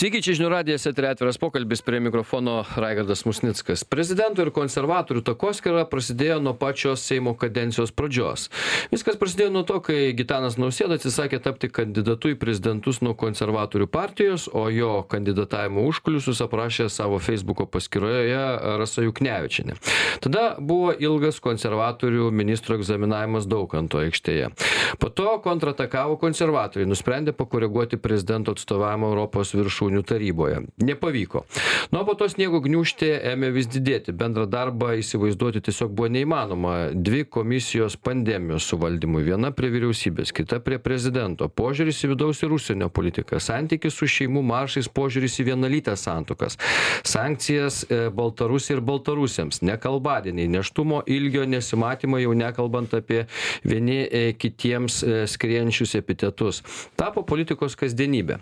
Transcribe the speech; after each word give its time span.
Sveiki, 0.00 0.22
čia 0.24 0.32
žinių 0.38 0.48
radijas 0.48 0.86
eterė 0.88 1.10
atviras 1.12 1.36
pokalbis 1.36 1.82
prie 1.84 1.98
mikrofono 2.00 2.62
Raigardas 2.80 3.26
Musnickas. 3.28 3.82
Prezidento 3.84 4.40
ir 4.40 4.48
konservatorių 4.56 5.20
takoskira 5.26 5.82
prasidėjo 5.84 6.38
nuo 6.40 6.54
pačios 6.56 7.02
Seimo 7.04 7.34
kadencijos 7.36 7.92
pradžios. 7.92 8.46
Viskas 8.88 9.18
prasidėjo 9.20 9.50
nuo 9.52 9.62
to, 9.68 9.76
kai 9.84 10.14
Gitanas 10.16 10.56
Nausėda 10.56 10.96
atsisakė 10.96 11.42
tapti 11.44 11.68
kandidatu 11.68 12.32
į 12.32 12.38
prezidentus 12.40 13.02
nuo 13.04 13.12
konservatorių 13.12 13.90
partijos, 13.92 14.46
o 14.48 14.62
jo 14.72 15.02
kandidatavimo 15.04 15.84
užkuliusius 15.90 16.40
aprašė 16.46 16.88
savo 16.88 17.20
Facebook'o 17.20 17.68
paskyroje 17.68 18.40
Rasa 18.80 19.04
Juknevičinė. 19.04 19.76
Tada 20.24 20.46
buvo 20.56 20.96
ilgas 20.96 21.42
konservatorių 21.44 22.30
ministro 22.32 22.80
egzaminavimas 22.80 23.44
Daukanto 23.44 24.00
aikštėje. 24.06 24.48
Po 24.96 25.12
to 25.12 25.36
kontratakavo 25.44 26.16
konservatoriai, 26.24 26.88
nusprendė 26.88 27.36
pakoreguoti 27.36 28.00
prezidento 28.00 28.56
atstovavimą 28.56 29.12
Europos 29.12 29.52
viršų 29.52 29.89
viršūnių 29.90 30.02
taryboje. 30.06 30.62
Nepavyko. 30.78 31.44
Nuo 31.92 32.04
po 32.04 32.14
to 32.14 32.28
sniego 32.28 32.60
gniužtė 32.62 33.20
ėmė 33.32 33.50
vis 33.52 33.66
didėti. 33.66 34.12
Bendrą 34.12 34.46
darbą 34.46 34.94
įsivaizduoti 35.00 35.60
tiesiog 35.60 35.92
buvo 35.92 36.08
neįmanoma. 36.08 36.92
Dvi 36.94 37.24
komisijos 37.24 37.96
pandemijos 37.96 38.68
suvaldymui. 38.70 39.24
Viena 39.26 39.50
prie 39.50 39.70
vyriausybės, 39.70 40.32
kita 40.32 40.60
prie 40.60 40.78
prezidento. 40.78 41.48
Požiūris 41.48 42.04
į 42.04 42.12
vidaus 42.14 42.42
ir 42.42 42.52
užsienio 42.52 42.88
politiką. 42.88 43.40
Santykis 43.40 43.94
su 43.94 44.06
šeimų 44.06 44.42
maršais, 44.46 44.88
požiūris 44.88 45.40
į 45.40 45.48
vienalytės 45.50 46.06
santokas. 46.06 46.58
Sankcijas 47.04 47.84
e, 47.88 48.08
Baltarusija 48.14 48.78
ir 48.78 48.84
Baltarusiams. 48.84 49.62
Nekalbadieniai. 49.66 50.50
Neštumo 50.50 51.02
ilgio 51.06 51.46
nesimatymą 51.48 52.22
jau 52.22 52.34
nekalbant 52.38 52.94
apie 52.94 53.24
vieni 53.64 54.02
e, 54.04 54.24
kitiems 54.38 55.02
e, 55.02 55.20
skrienčius 55.30 55.96
epitetus. 55.98 56.62
Tapo 56.98 57.24
politikos 57.26 57.76
kasdienybė. 57.78 58.38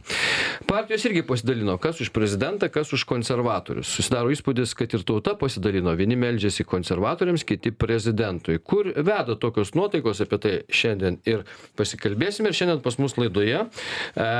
Partijos 0.69 1.05
irgi 1.09 1.23
pasidalino 1.39 1.79
kas 1.79 2.01
už 2.01 2.11
prezidentą 2.11 2.69
kas 2.69 2.91
už 2.93 3.05
konservatorius 3.07 3.87
susidaro 3.87 4.33
įspūdis 4.35 4.75
kad 4.75 4.95
ir 4.95 5.05
tauta 5.07 5.37
pasidalino 5.39 5.95
vieni 5.95 6.17
meldžiasi 6.19 6.67
konservatoriams 6.67 7.45
kiti 7.47 7.71
prezidentui 7.71 8.59
kur 8.59 8.91
veda 8.97 9.37
tokios 9.39 9.75
nuotaikos 9.79 10.21
apie 10.25 10.39
tai 10.43 10.55
šiandien 10.69 11.21
ir 11.29 11.45
pasikalbėsime 11.79 12.51
ir 12.51 12.59
šiandien 12.59 12.83
pas 12.83 12.99
mus 12.99 13.15
laidoje 13.21 13.63
e, 13.63 14.33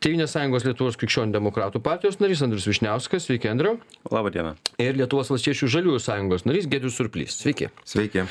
Tėvynės 0.00 0.32
sąjungos 0.32 0.64
Lietuvos 0.64 0.96
krikščionių 0.96 1.34
demokratų 1.34 1.80
partijos 1.84 2.16
narys 2.16 2.40
Andrius 2.40 2.64
Višniauskas, 2.64 3.26
sveiki 3.26 3.50
Andriu. 3.50 3.74
Labą 4.08 4.30
dieną. 4.32 4.54
Ir 4.80 4.96
Lietuvos 4.96 5.28
valstiečių 5.28 5.68
žaliųjų 5.74 6.00
sąjungos 6.00 6.46
narys 6.48 6.70
Gedrius 6.72 6.96
Surplys, 6.96 7.36
sveiki. 7.42 7.68
Sveiki. 7.84 8.24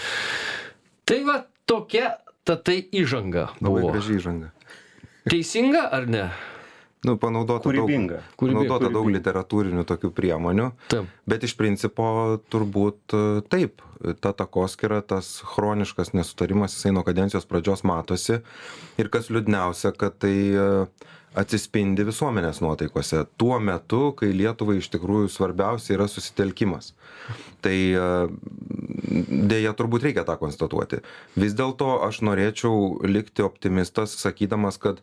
Tai 1.05 1.19
va 1.30 1.38
tokia 1.69 2.15
ta 2.43 2.58
tai 2.58 2.80
įžanga. 2.89 3.52
Buvo. 3.61 3.77
Labai 3.77 3.93
graži 3.93 4.17
įžanga. 4.17 4.49
Teisinga 5.30 5.86
ar 5.93 6.09
ne? 6.09 6.25
Nu, 7.07 7.15
panaudota 7.19 7.69
kūrybinga. 7.69 8.19
daug, 8.19 8.35
panaudota 8.39 8.91
daug 8.93 9.09
literatūrinių 9.11 9.85
tokių 9.87 10.11
priemonių, 10.15 10.69
taip. 10.93 11.09
bet 11.29 11.47
iš 11.47 11.55
principo 11.59 12.05
turbūt 12.53 13.15
e, 13.15 13.23
taip, 13.51 13.83
ta 14.23 14.33
takoskira, 14.35 15.01
tas 15.05 15.37
chroniškas 15.53 16.13
nesutarimas, 16.15 16.75
jisai 16.75 16.93
nuo 16.95 17.05
kadencijos 17.07 17.47
pradžios 17.47 17.85
matosi 17.87 18.41
ir 18.99 19.11
kas 19.13 19.29
liūdniausia, 19.31 19.93
kad 19.99 20.17
tai 20.23 20.35
e, 20.51 20.69
atsispindi 21.39 22.05
visuomenės 22.05 22.61
nuotaikose 22.63 23.23
tuo 23.41 23.57
metu, 23.63 24.11
kai 24.17 24.31
Lietuvai 24.35 24.77
iš 24.79 24.91
tikrųjų 24.93 25.31
svarbiausia 25.33 25.95
yra 25.97 26.07
susitelkimas. 26.11 26.91
Tai 27.65 27.73
e, 27.73 28.05
dėja 29.53 29.73
turbūt 29.77 30.07
reikia 30.07 30.25
tą 30.27 30.37
konstatuoti. 30.41 31.01
Vis 31.39 31.55
dėlto 31.57 31.97
aš 32.05 32.21
norėčiau 32.27 33.03
likti 33.07 33.45
optimistas, 33.45 34.15
sakydamas, 34.21 34.79
kad 34.81 35.01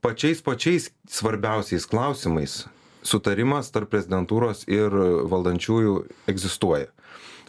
pačiais 0.00 0.40
pačiais 0.42 0.90
svarbiausiais 1.08 1.86
klausimais 1.86 2.64
sutarimas 3.02 3.70
tarp 3.72 3.92
prezidentūros 3.92 4.66
ir 4.68 4.92
valdančiųjų 5.30 5.94
egzistuoja. 6.30 6.90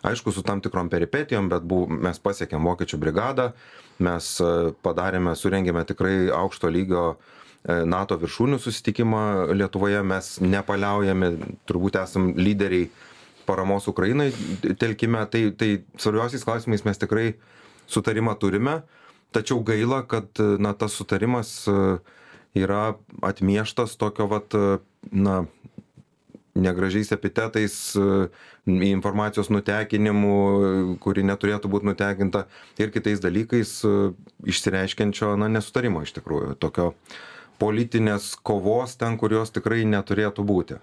Aišku, 0.07 0.31
su 0.33 0.41
tam 0.41 0.61
tikrom 0.63 0.89
peripetijom, 0.89 1.49
bet 1.51 1.65
buvo, 1.67 1.85
mes 1.91 2.17
pasiekėm 2.17 2.65
Vokiečių 2.65 2.97
brigadą, 2.97 3.51
mes 4.01 4.31
e, 4.41 4.71
padarėme, 4.81 5.35
surengėme 5.37 5.83
tikrai 5.85 6.31
aukšto 6.33 6.71
lygio 6.73 7.03
e, 7.11 7.83
NATO 7.85 8.17
viršūnių 8.17 8.57
susitikimą 8.63 9.51
Lietuvoje, 9.53 10.01
mes 10.01 10.31
nepaliaujame, 10.41 11.35
turbūt 11.69 11.99
esam 12.01 12.31
lyderiai 12.33 12.87
paramos 13.45 13.85
Ukrainai 13.91 14.31
telkime, 14.81 15.21
tai, 15.29 15.43
tai 15.53 15.69
svarbiausiais 16.01 16.47
klausimais 16.47 16.85
mes 16.87 16.97
tikrai 16.97 17.27
sutarimą 17.91 18.33
turime, 18.41 18.79
tačiau 19.35 19.61
gaila, 19.67 20.01
kad 20.09 20.41
na, 20.61 20.73
tas 20.73 20.97
sutarimas 20.97 21.53
uh, 21.69 21.99
yra 22.57 22.93
atmieštas 23.21 23.95
tokio 23.97 24.27
vat 24.27 24.53
na 25.11 25.45
negražiais 26.55 27.11
epitetais 27.15 27.95
informacijos 28.67 29.49
nutekinimu 29.49 30.97
kuri 30.99 31.23
neturėtų 31.23 31.71
būt 31.71 31.85
nutekinta 31.87 32.45
ir 32.81 32.91
kitais 32.91 33.23
dalykais 33.23 33.71
išsireiškiančio 34.51 35.35
na 35.39 35.47
nesutarimo 35.47 36.03
iš 36.03 36.11
tikrųjų 36.19 36.57
tokio 36.59 36.91
politinės 37.61 38.33
kovos 38.43 38.97
ten 38.99 39.17
kur 39.21 39.31
jos 39.33 39.53
tikrai 39.55 39.85
neturėtų 39.87 40.45
būti 40.45 40.81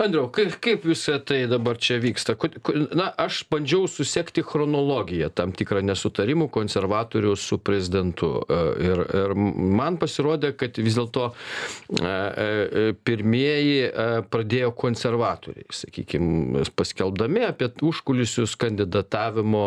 andriau 0.00 0.28
kai 0.32 0.46
kaip 0.62 0.86
visa 0.86 1.18
tai 1.18 1.44
dabar 1.50 1.78
čia 1.80 1.98
vyksta? 2.02 2.36
Kod 2.38 2.58
ko 2.64 2.74
na 2.96 3.10
aš 3.20 3.42
bandžiau 3.50 3.88
susekti 3.90 4.44
chronologiją 4.46 5.30
tam 5.34 5.52
tikrą 5.56 5.82
nesutarimų 5.84 6.48
konservatorių 6.52 7.34
su 7.36 7.58
prezidentu. 7.58 8.32
E, 8.48 8.60
ir 8.86 9.02
ir 9.22 9.34
man 9.36 9.98
pasirodė 10.00 10.52
kad 10.58 10.78
vis 10.82 10.96
dėlto 10.98 11.28
e, 11.32 12.06
e, 12.06 12.84
pirmieji 13.04 13.90
pradėjo 14.32 14.72
konservatoriai 14.78 15.66
sakykim 15.74 16.58
paskelbdami 16.76 17.44
apie 17.46 17.70
užkulisius 17.84 18.54
kandidatavimo 18.60 19.64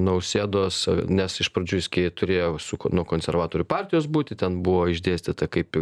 nausėdos 0.00 0.82
nes 1.10 1.38
iš 1.42 1.50
pradžių 1.54 1.80
jis 1.80 1.90
kai 1.92 2.06
turėjo 2.14 2.52
su 2.62 2.78
nuo 2.94 3.04
konservatorių 3.08 3.66
partijos 3.68 4.08
būti 4.10 4.38
ten 4.40 4.60
buvo 4.64 4.88
išdėstyta 4.92 5.48
kaip 5.52 5.78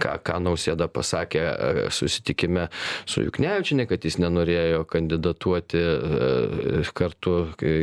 ką 0.00 0.16
ką 0.26 0.38
nausėda 0.42 0.88
pasakė 0.92 1.44
susitikime 1.94 2.68
su 3.08 3.24
Juknevičinė, 3.26 3.86
kad 3.90 4.04
jis 4.06 4.18
nenorėjo 4.22 4.84
kandidatuoti 4.90 5.80
e, 5.80 6.82
kartu 6.96 7.36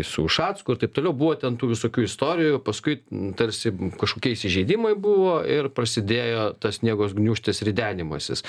su 0.08 0.28
Ušacku 0.28 0.76
ir 0.76 0.82
taip 0.84 0.96
toliau. 0.98 1.16
Buvo 1.18 1.36
ten 1.40 1.60
tų 1.60 1.72
visokių 1.74 2.08
istorijų, 2.08 2.62
paskui 2.66 3.00
tarsi 3.40 3.74
kažkokie 4.00 4.36
įsižeidimai 4.38 4.96
buvo 5.00 5.40
ir 5.48 5.72
prasidėjo 5.74 6.52
tas 6.62 6.82
sniegos 6.82 7.16
gniuštės 7.18 7.64
ridenimasis 7.68 8.46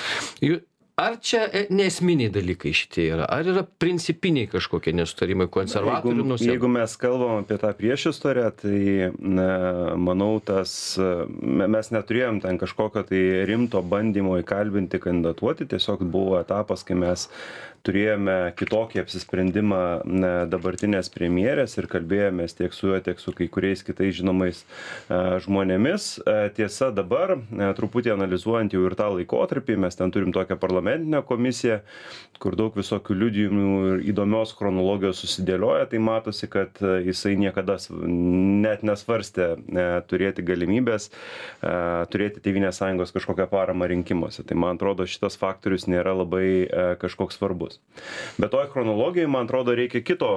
ar 0.98 1.16
čia 1.22 1.44
e, 1.47 1.64
neesminiai 1.70 2.31
dalykai 2.34 2.72
šitie 2.75 3.04
yra? 3.14 3.26
Ar 3.31 3.47
yra 3.47 3.62
principiniai 3.62 4.48
kažkokie 4.50 4.92
nesutarimai 4.98 5.47
konservatorių 5.53 6.26
nausėdos 6.32 6.50
jeigu 6.50 6.70
mes 6.75 6.97
kalbam 6.98 7.44
apie 7.44 7.59
tą 7.62 7.70
priešistorę 7.78 8.48
tai 8.59 8.81
na 9.22 9.48
manau 10.00 10.41
tas 10.42 10.72
mes 10.98 11.92
neturėjom 11.94 12.42
ten 12.42 12.58
kažkokio 12.58 13.04
tai 13.12 13.22
rimto 13.48 13.82
bandymo 13.87 14.41
įkalbinti 14.42 14.98
kandidatuoti. 15.03 15.69
Tiesiog 15.70 16.03
buvo 16.10 16.41
etapas 16.42 16.82
kai 16.87 16.98
mes 16.98 17.28
turėjome 17.87 18.37
kitokį 18.58 19.04
apsisprendimą 19.04 19.82
na 20.04 20.32
dabartinės 20.50 21.12
premjerės 21.14 21.78
ir 21.78 21.87
kalbėjomės 21.88 22.58
tiek 22.58 22.75
su 22.75 22.91
juo 22.91 22.98
tiek 23.04 23.22
su 23.22 23.32
kai 23.38 23.47
kuriais 23.53 23.84
kitais 23.87 24.16
žinomais 24.19 24.64
žmonėmis. 25.47 26.10
Tiesa 26.58 26.91
dabar 26.92 27.37
truputį 27.78 28.16
analizuojant 28.16 28.75
jau 28.75 28.82
ir 28.88 28.98
tą 28.98 29.12
laikotarpį 29.14 29.78
mes 29.87 29.97
ten 29.97 30.12
turim 30.12 30.34
tokią 30.34 30.58
parlamentinę 30.58 30.88
komisiją 31.28 31.81
kur 32.43 32.54
daug 32.59 32.75
visokių 32.78 33.16
liudijimų 33.19 33.69
ir 33.88 34.03
įdomios 34.12 34.54
chronologijos 34.56 35.22
susidėlioja 35.22 35.88
tai 35.91 36.00
matosi 36.03 36.49
kad 36.50 36.78
jisai 37.04 37.34
niekada 37.38 37.78
net 37.99 38.84
nesvarstė 38.87 39.49
turėti 40.10 40.44
galimybės 40.47 41.10
turėti 42.12 42.43
tėvynės 42.44 42.78
sąjungos 42.81 43.12
kažkokią 43.16 43.49
paramą 43.50 43.88
rinkimuose. 43.91 44.44
Tai 44.47 44.59
man 44.60 44.78
atrodo 44.78 45.06
šitas 45.09 45.38
faktorius 45.41 45.88
nėra 45.90 46.14
labai 46.17 46.49
kažkoks 47.02 47.38
svarbus. 47.38 47.81
Bet 48.38 48.52
toj 48.55 48.70
chronologijoj 48.73 49.31
man 49.31 49.49
atrodo 49.49 49.75
reikia 49.79 50.02
kito 50.06 50.31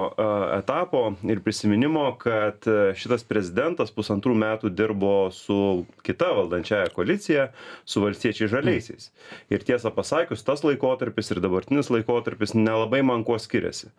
etapo 0.58 1.04
ir 1.22 1.42
prisiminimo 1.44 2.08
kad 2.20 2.66
šitas 2.98 3.26
prezidentas 3.28 3.94
pusantrų 3.94 4.34
metų 4.42 4.72
dirbo 4.74 5.30
su 5.34 5.84
kita 6.06 6.32
valdančiąja 6.34 6.90
koalicija 6.94 7.48
su 7.86 8.02
valstiečiais 8.02 8.50
žaliaisiais. 8.50 9.10
Ir 9.52 9.62
tiesą 9.66 9.92
pasakius 9.94 10.41
tas 10.46 10.64
laikotarpis 10.66 11.30
ir 11.34 11.40
dabartinis 11.44 11.90
laikotarpis 11.94 12.54
nelabai 12.58 13.02
man 13.06 13.24
kuo 13.24 13.38
skiriasi 13.38 13.90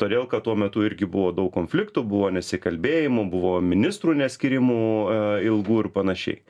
todėl 0.00 0.26
kad 0.30 0.44
tuo 0.46 0.54
metu 0.58 0.82
irgi 0.84 1.06
buvo 1.10 1.30
daug 1.34 1.50
konfliktų 1.54 2.04
buvo 2.08 2.30
nesikalbėjimų 2.34 3.24
buvo 3.32 3.54
ministrų 3.64 4.16
neskyrimų 4.18 4.80
e, 4.80 5.18
ilgų 5.48 5.80
ir 5.84 5.90
panašiai. 5.94 6.40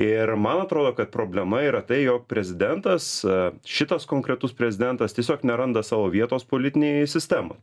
Ir 0.00 0.32
man 0.38 0.62
atrodo 0.64 0.92
kad 0.98 1.10
problema 1.14 1.62
yra 1.66 1.82
tai 1.86 2.02
jog 2.04 2.26
prezidentas 2.30 3.08
e, 3.24 3.38
šitas 3.66 4.06
konkretus 4.10 4.54
prezidentas 4.56 5.14
tiesiog 5.16 5.44
neranda 5.48 5.82
savo 5.86 6.08
vietos 6.12 6.46
politinėj 6.50 7.06
sistemoj 7.10 7.58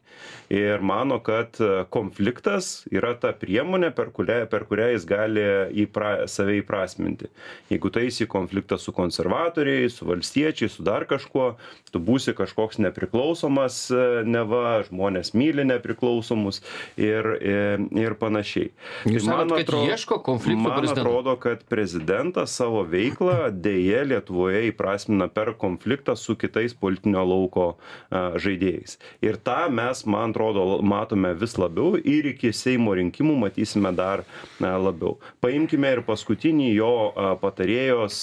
ir 0.53 0.83
mano 0.85 1.19
kad 1.23 1.59
e, 1.63 1.83
konfliktas 1.93 2.87
yra 2.91 3.13
ta 3.19 3.33
priemonė 3.35 3.93
per 3.95 4.11
kurią 4.15 4.41
per 4.51 4.67
kurią 4.69 4.91
jis 4.95 5.07
gali 5.07 5.45
įpra 5.83 6.27
save 6.31 6.59
įprasminti. 6.61 7.31
Jeigu 7.71 7.91
eisi 7.97 8.25
į 8.25 8.31
konfliktą 8.31 8.77
su 8.79 8.93
konservatoriais 8.95 9.99
su 9.99 10.07
valstiečiais 10.07 10.77
su 10.77 10.85
dar 10.87 11.07
kažkuo 11.09 11.53
tu 11.91 11.99
būsi 12.03 12.35
kažkoks 12.37 12.79
nepriklausomas 12.83 13.87
neva 14.27 14.83
žmonės 14.87 15.16
žmonės 15.17 15.33
myli 15.33 15.65
nepriklausomus 15.65 16.61
ir, 16.97 17.25
ir, 17.41 17.81
ir 17.97 18.15
panašiai. 18.19 18.71
Jūs 19.05 19.25
tai 19.25 19.37
man, 19.37 19.53
atrodo, 19.57 19.85
ieško 19.87 20.19
konfliktų 20.23 20.63
man 20.63 20.87
atrodo, 20.87 21.35
kad 21.37 21.63
prezidentas 21.69 22.55
savo 22.57 22.83
veiklą 22.85 23.51
dėje 23.51 24.05
Lietuvoje 24.07 24.67
įprasmina 24.71 25.27
per 25.29 25.55
konfliktą 25.57 26.15
su 26.15 26.35
kitais 26.35 26.73
politinio 26.73 27.23
lauko 27.25 27.77
žaidėjais. 28.11 28.97
Ir 29.21 29.37
tą 29.37 29.69
mes, 29.69 30.05
man 30.05 30.31
atrodo, 30.31 30.81
matome 30.81 31.33
vis 31.37 31.57
labiau 31.57 31.97
ir 31.97 32.31
iki 32.33 32.53
Seimo 32.53 32.93
rinkimų 32.97 33.37
matysime 33.37 33.93
dar 33.95 34.23
labiau. 34.59 35.17
Paimkime 35.41 35.91
ir 35.97 36.03
paskutinį 36.05 36.71
jo 36.75 36.93
patarėjos 37.41 38.21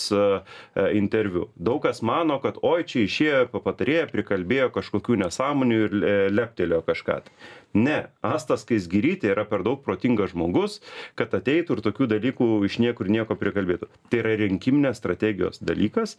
interviu. 0.95 1.49
Daug 1.57 1.83
kas 1.85 2.03
mano, 2.03 2.39
kad 2.43 2.59
oi 2.63 2.85
čia 2.87 3.05
išėjo 3.05 3.63
patarėja, 3.65 4.09
prikalbėjo 4.13 4.71
kažkokių 4.75 5.19
nesąmonių 5.25 5.81
ir 5.85 5.97
leptelėjo 6.35 6.84
kažką. 6.87 7.21
Ne 7.75 7.99
asta 8.25 8.59
skaisgirytė 8.61 9.33
yra 9.35 9.47
per 9.51 9.65
daug 9.67 9.83
protingas 9.85 10.33
žmogus 10.35 10.81
kad 11.19 11.35
ateitų 11.35 11.79
ir 11.79 11.85
tokių 11.89 12.11
dalykų 12.15 12.49
iš 12.69 12.79
niekur 12.85 13.11
nieko 13.11 13.37
prikalbėtų. 13.41 13.91
Tai 14.11 14.23
yra 14.23 14.37
rinkiminės 14.45 15.01
strategijos 15.03 15.63
dalykas 15.65 16.19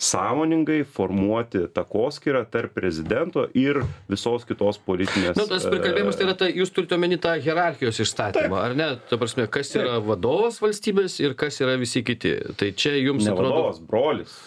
sąmoningai 0.00 0.84
formuoti 0.84 1.58
takoskyrą 1.74 2.44
tarp 2.50 2.72
prezidento 2.72 3.44
ir 3.54 3.82
visos 4.08 4.46
kitos 4.48 4.78
politinės. 4.80 5.36
Nu, 5.36 5.44
tas 5.50 5.66
prikalbėjimas 5.68 6.16
tai 6.16 6.24
yra, 6.28 6.36
ta, 6.40 6.48
jūs 6.48 6.72
turite 6.72 6.96
omeny 6.96 7.18
tą 7.20 7.34
hierarchijos 7.44 8.00
išstatymą, 8.06 8.62
ar 8.70 8.76
ne? 8.78 8.88
Ta 9.10 9.20
prasme, 9.20 9.44
kas 9.52 9.74
yra 9.76 9.98
vadovas 10.04 10.62
valstybės 10.64 11.18
ir 11.20 11.36
kas 11.36 11.60
yra 11.60 11.76
visi 11.80 12.00
kiti. 12.06 12.32
Tai 12.56 12.72
čia 12.72 12.96
jums 12.96 13.28
atrodo. 13.28 13.52
Vadovas, 13.52 13.84
brolis, 13.92 14.40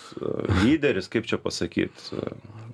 lyderis, 0.64 1.12
kaip 1.14 1.30
čia 1.30 1.38
pasakyti. 1.42 2.18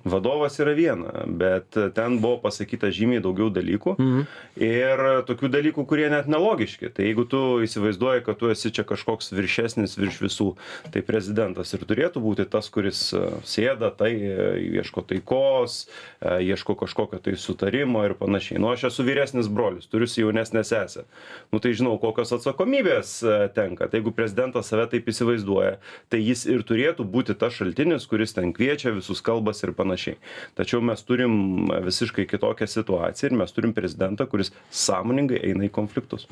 Vadovas 0.04 0.54
yra 0.62 0.72
viena, 0.72 1.10
bet 1.28 1.76
ten 1.92 2.16
buvo 2.22 2.38
pasakyta 2.40 2.88
žymiai 2.94 3.20
daugiau 3.20 3.50
dalykų 3.52 3.92
mhm. 3.98 4.22
ir 4.64 5.02
tokių 5.28 5.50
dalykų, 5.52 5.84
kurie 5.88 6.06
net 6.12 6.30
nelogiški. 6.30 6.88
Tai 6.96 7.04
jeigu 7.04 7.26
tu 7.28 7.42
įsivaizduoji, 7.66 8.24
kad 8.24 8.40
tu 8.40 8.48
esi 8.48 8.72
čia 8.72 8.86
kažkoks 8.88 9.34
viršesnis 9.36 9.98
virš 10.00 10.22
visų, 10.24 10.48
tai 10.94 11.04
prezidentas 11.04 11.74
ir 11.76 11.84
turėtų 11.84 12.24
būti 12.24 12.48
tas, 12.48 12.69
kuris 12.72 13.00
e, 13.16 13.20
sėda, 13.48 13.90
tai 13.96 14.10
e, 14.14 14.46
ieško 14.80 15.02
taikos, 15.10 15.82
e, 16.20 16.38
ieško 16.50 16.76
kažkokio 16.80 17.20
tai 17.24 17.34
sutarimo 17.40 18.04
ir 18.06 18.14
panašiai. 18.18 18.60
Nu, 18.62 18.70
aš 18.72 18.88
esu 18.90 19.04
vyresnis 19.06 19.50
brolis, 19.50 19.88
turiu 19.90 20.08
jaunesnę 20.10 20.62
sesę. 20.66 21.04
Nu, 21.52 21.60
tai 21.62 21.74
žinau, 21.76 21.96
kokios 22.02 22.32
atsakomybės 22.36 23.12
tenka. 23.56 23.90
Tai 23.90 24.00
jeigu 24.00 24.14
prezidentas 24.16 24.70
save 24.70 24.86
taip 24.92 25.10
įsivaizduoja, 25.10 25.76
tai 26.12 26.22
jis 26.22 26.46
ir 26.50 26.64
turėtų 26.66 27.06
būti 27.10 27.36
tas 27.38 27.54
šaltinis, 27.58 28.08
kuris 28.10 28.34
ten 28.36 28.54
kviečia, 28.56 28.94
visus 28.96 29.22
kalbas 29.24 29.62
ir 29.66 29.74
panašiai. 29.76 30.18
Tačiau 30.58 30.82
mes 30.84 31.02
turim 31.06 31.70
visiškai 31.86 32.26
kitokią 32.30 32.70
situaciją 32.70 33.30
ir 33.30 33.38
mes 33.42 33.54
turim 33.54 33.76
prezidentą, 33.76 34.26
kuris 34.30 34.54
sąmoningai 34.70 35.42
eina 35.50 35.68
į 35.68 35.74
konfliktus. 35.74 36.28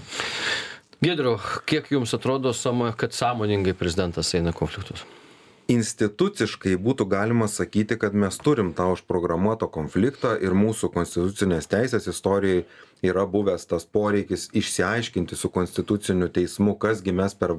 Gedriu, 0.98 1.36
kiek 1.70 1.92
jums 1.94 2.10
atrodo, 2.16 2.50
kad 2.98 3.14
sąmoningai 3.14 3.74
prezidentas 3.78 4.34
eina 4.34 4.50
konfliktus? 4.52 5.04
Instituciškai 5.68 6.76
būtų 6.80 7.04
galima 7.12 7.46
sakyti 7.52 7.98
kad 8.00 8.14
mes 8.16 8.38
turim 8.40 8.72
tą 8.76 8.86
užprogramuotą 8.94 9.68
konfliktą 9.72 10.34
ir 10.40 10.56
mūsų 10.56 10.88
konstitucinės 10.94 11.68
teisės 11.68 12.08
istorijoj 12.08 12.62
yra 13.02 13.26
buvęs 13.26 13.66
tas 13.70 13.86
poreikis 13.86 14.48
išsiaiškinti 14.52 15.36
su 15.36 15.50
konstituciniu 15.50 16.28
teismu 16.28 16.74
kas 16.78 17.02
gi 17.04 17.12
mes 17.12 17.34
per 17.34 17.54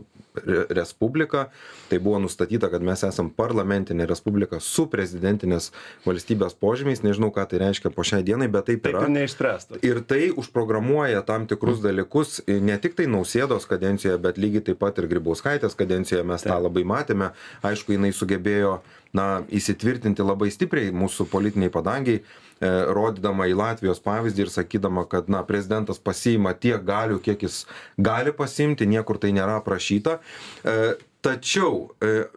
respubliką 0.70 1.46
tai 1.90 2.00
buvo 2.00 2.20
nustatyta 2.20 2.70
kad 2.70 2.84
mes 2.86 3.04
esam 3.04 3.30
parlamentinė 3.34 4.06
respublika 4.10 4.60
su 4.64 4.86
prezidentinės 4.92 5.72
valstybės 6.06 6.56
požymiais 6.60 7.02
nežinau 7.04 7.32
ką 7.36 7.48
tai 7.50 7.62
reiškia 7.64 7.92
po 7.96 8.06
šiai 8.06 8.24
dienai 8.24 8.48
bet 8.48 8.70
taip 8.70 8.86
yra. 8.86 9.08
neišspręsta. 9.10 9.82
Ir 9.86 10.02
tai 10.06 10.30
užprogramuoja 10.30 11.24
tam 11.26 11.48
tikrus 11.50 11.82
dalykus 11.84 12.42
ne 12.48 12.78
tiktai 12.78 13.08
nausėdos 13.10 13.68
kadencijoje 13.70 14.20
bet 14.22 14.38
lygiai 14.38 14.66
taip 14.70 14.80
pat 14.84 15.02
ir 15.02 15.10
grybauskaitės 15.12 15.78
kadencijoje 15.80 16.24
mes 16.24 16.46
tą 16.46 16.60
labai 16.62 16.86
matėme. 16.86 17.34
Aišku 17.66 17.98
jinai 17.98 18.14
sugebėjo 18.14 18.80
na 19.14 19.42
įsitvirtinti 19.50 20.22
labai 20.22 20.52
stipriai 20.54 20.94
mūsų 20.94 21.26
politinėj 21.32 21.74
padangėj 21.74 22.22
E, 22.22 22.49
rodydama 22.68 23.48
į 23.48 23.56
Latvijos 23.60 24.02
pavyzdį 24.04 24.46
ir 24.46 24.52
sakydama, 24.54 25.06
kad 25.10 25.30
na, 25.32 25.44
prezidentas 25.48 26.02
pasiima 26.04 26.54
tiek 26.54 26.84
galių, 26.86 27.22
kiek 27.24 27.46
jis 27.48 27.64
gali 27.98 28.34
pasimti, 28.36 28.88
niekur 28.90 29.20
tai 29.22 29.32
nėra 29.36 29.60
aprašyta. 29.62 30.20
E, 30.64 30.76
tačiau 31.26 31.90
e, 32.04 32.28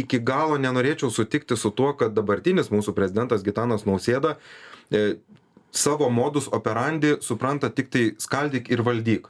iki 0.00 0.20
galo 0.20 0.60
nenorėčiau 0.60 1.10
sutikti 1.12 1.56
su 1.56 1.72
tuo, 1.72 1.94
kad 1.96 2.12
dabartinis 2.16 2.72
mūsų 2.72 2.96
prezidentas 2.96 3.44
Gitanas 3.46 3.86
Nausėda 3.88 4.36
savo 5.70 6.10
modus 6.10 6.48
operandi 6.52 7.16
supranta 7.20 7.70
tik 7.70 7.90
tai 7.90 8.04
skaldyk 8.18 8.70
ir 8.70 8.82
valdyk. 8.82 9.28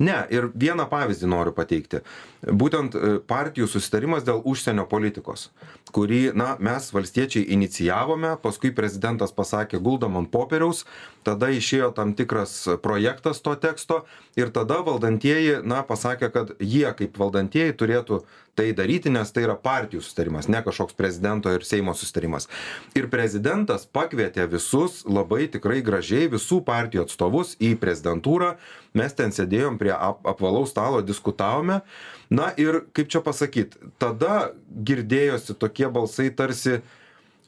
Ne, 0.00 0.22
ir 0.32 0.48
vieną 0.56 0.86
pavyzdį 0.88 1.28
noriu 1.28 1.52
pateikti. 1.52 2.00
Būtent 2.40 2.94
partijų 3.28 3.66
susitarimas 3.68 4.24
dėl 4.24 4.40
užsienio 4.48 4.86
politikos 4.88 5.50
kurį 5.94 6.30
na 6.38 6.54
mes 6.62 6.90
valstiečiai 6.94 7.48
inicijavome 7.54 8.34
paskui 8.42 8.72
prezidentas 8.74 9.34
pasakė 9.34 9.80
guldom 9.82 10.18
ant 10.20 10.30
popieriaus. 10.32 10.84
Tada 11.26 11.50
išėjo 11.52 11.90
tam 11.96 12.14
tikras 12.16 12.54
projektas 12.82 13.42
to 13.44 13.52
teksto 13.60 14.04
ir 14.40 14.52
tada 14.54 14.80
valdantieji 14.86 15.60
na 15.68 15.82
pasakė 15.84 16.30
kad 16.32 16.54
jie 16.60 16.88
kaip 16.96 17.18
valdantieji 17.20 17.76
turėtų 17.76 18.22
tai 18.56 18.70
daryti 18.76 19.12
nes 19.12 19.28
tai 19.32 19.44
yra 19.46 19.56
partijų 19.60 20.00
susitarimas 20.02 20.48
ne 20.48 20.62
kažkoks 20.64 20.96
prezidento 20.96 21.52
ir 21.52 21.64
seimo 21.64 21.92
susitarimas. 21.96 22.48
Ir 22.96 23.10
prezidentas 23.12 23.84
pakvietė 23.86 24.48
visus 24.50 25.02
labai 25.04 25.46
tikrai 25.52 25.82
gražiai 25.84 26.30
visų 26.32 26.62
partijų 26.64 27.04
atstovus 27.04 27.54
į 27.60 27.74
prezidentūrą. 27.80 28.54
Mes 28.96 29.14
ten 29.14 29.30
sėdėjom 29.32 29.76
prie 29.78 29.92
ap 29.94 30.24
apvalaus 30.26 30.72
stalo 30.72 31.04
diskutavome 31.04 31.82
na 32.30 32.52
ir 32.56 32.84
kaip 32.94 33.10
čia 33.10 33.22
pasakyt 33.26 33.76
tada 33.98 34.52
girdėjosi 34.70 35.58
tokie 35.58 35.90
balsai 35.90 36.30
tarsi 36.30 36.80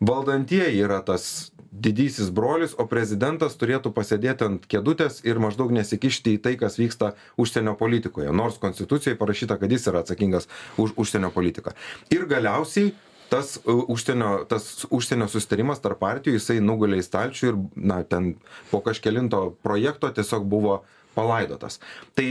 valdantieji 0.02 0.82
yra 0.82 1.00
tas 1.06 1.52
didysis 1.73 2.29
brolis 2.34 2.75
o 2.76 2.84
prezidentas 2.88 3.55
turėtų 3.56 3.94
pasėdėti 3.96 4.44
ant 4.44 4.67
kėdutės 4.69 5.23
ir 5.25 5.40
maždaug 5.40 5.73
nesikišti 5.73 6.37
į 6.37 6.43
tai 6.44 6.52
kas 6.61 6.76
vyksta 6.76 7.14
užsienio 7.40 7.73
politikoje. 7.81 8.29
Nors 8.34 8.58
konstitucijoj 8.61 9.17
parašyta 9.20 9.56
kad 9.61 9.73
jis 9.73 9.88
yra 9.88 10.02
atsakingas 10.05 10.50
už 10.76 10.93
užsienio 11.00 11.32
politiką. 11.32 11.73
Ir 12.12 12.26
galiausiai 12.29 12.93
tas 13.32 13.55
užsienio 13.64 14.43
tas 14.50 14.84
užsienio 14.93 15.31
susitarimas 15.32 15.81
tarp 15.81 16.03
partijų 16.03 16.36
jisai 16.36 16.58
nugulė 16.60 17.01
į 17.01 17.06
stalčių 17.06 17.48
ir 17.48 17.60
na 17.77 18.03
ten 18.05 18.34
po 18.70 18.82
kažkelinto 18.84 19.55
projekto 19.65 20.12
tiesiog 20.12 20.44
buvo 20.44 20.82
palaidotas. 21.17 21.81
Tai 22.12 22.29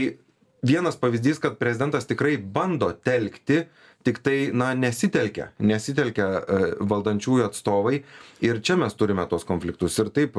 vienas 0.62 0.96
pavyzdys 0.96 1.38
kad 1.42 1.58
prezidentas 1.58 2.06
tikrai 2.06 2.36
bando 2.38 2.92
telkti 2.92 3.64
tiktai 4.04 4.50
na 4.56 4.72
nesitelkia 4.78 5.50
nesitelkia 5.62 6.26
e, 6.26 6.60
valdančiųjų 6.80 7.46
atstovai. 7.48 8.02
Ir 8.42 8.58
čia 8.64 8.74
mes 8.80 8.94
turime 8.98 9.22
tuos 9.30 9.44
konfliktus. 9.46 9.94
Ir 10.02 10.10
taip 10.14 10.34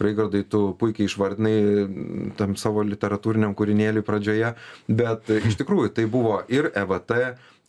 raigardai 0.00 0.40
tu 0.48 0.70
puikiai 0.80 1.08
išvardinai 1.10 2.32
tam 2.38 2.56
savo 2.56 2.84
literatūriniam 2.88 3.52
kūrinėly 3.58 4.00
pradžioje 4.06 4.54
bet 4.88 5.28
iš 5.42 5.58
tikrųjų 5.60 5.92
tai 5.96 6.06
buvo 6.10 6.40
ir 6.52 6.70
evt 6.74 7.12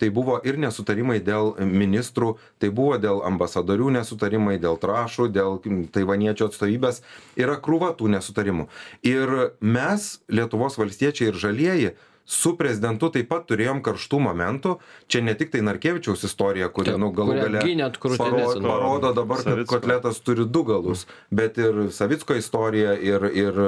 tai 0.02 0.10
buvo 0.10 0.40
ir 0.44 0.58
nesutarimai 0.60 1.20
dėl 1.24 1.54
ministrų 1.64 2.34
tai 2.60 2.72
buvo 2.76 2.98
dėl 3.00 3.22
ambasadorių 3.28 3.92
nesutarimai 4.00 4.58
dėl 4.60 4.80
trąšų 4.82 5.30
dėl 5.32 5.60
taivaniečių 5.94 6.48
atstovybės. 6.50 7.04
Yra 7.40 7.60
krūva 7.64 7.94
tų 7.98 8.10
nesutarimų. 8.16 8.68
Ir 9.08 9.54
mes 9.62 10.10
lietuvos 10.28 10.80
valstiečiai 10.82 11.32
ir 11.32 11.40
žalieji 11.40 11.94
su 12.26 12.54
prezidentu 12.58 13.10
taip 13.12 13.28
pat 13.30 13.48
turėjom 13.50 13.82
karštų 13.84 14.20
momentų. 14.24 14.78
Čia 15.12 15.22
ne 15.26 15.34
tiktai 15.36 15.62
narkevičiaus 15.66 16.24
istorija 16.24 16.70
kuri 16.72 16.94
nu 16.98 17.12
galų 17.12 17.34
Kurią 17.36 17.44
gale 17.50 17.64
gynėt 17.66 17.98
krūtinės 18.00 18.20
paro- 18.20 18.54
ant- 18.56 18.68
parodo 18.68 19.14
dabar 19.14 19.38
kad 19.44 19.52
Savicko. 19.54 19.76
kotletas 19.76 20.20
turi 20.24 20.46
du 20.46 20.64
galus. 20.64 21.06
Bet 21.32 21.58
ir 21.58 21.90
savicko 21.92 22.36
istorija 22.40 22.94
ir 22.96 23.24
ir 23.34 23.60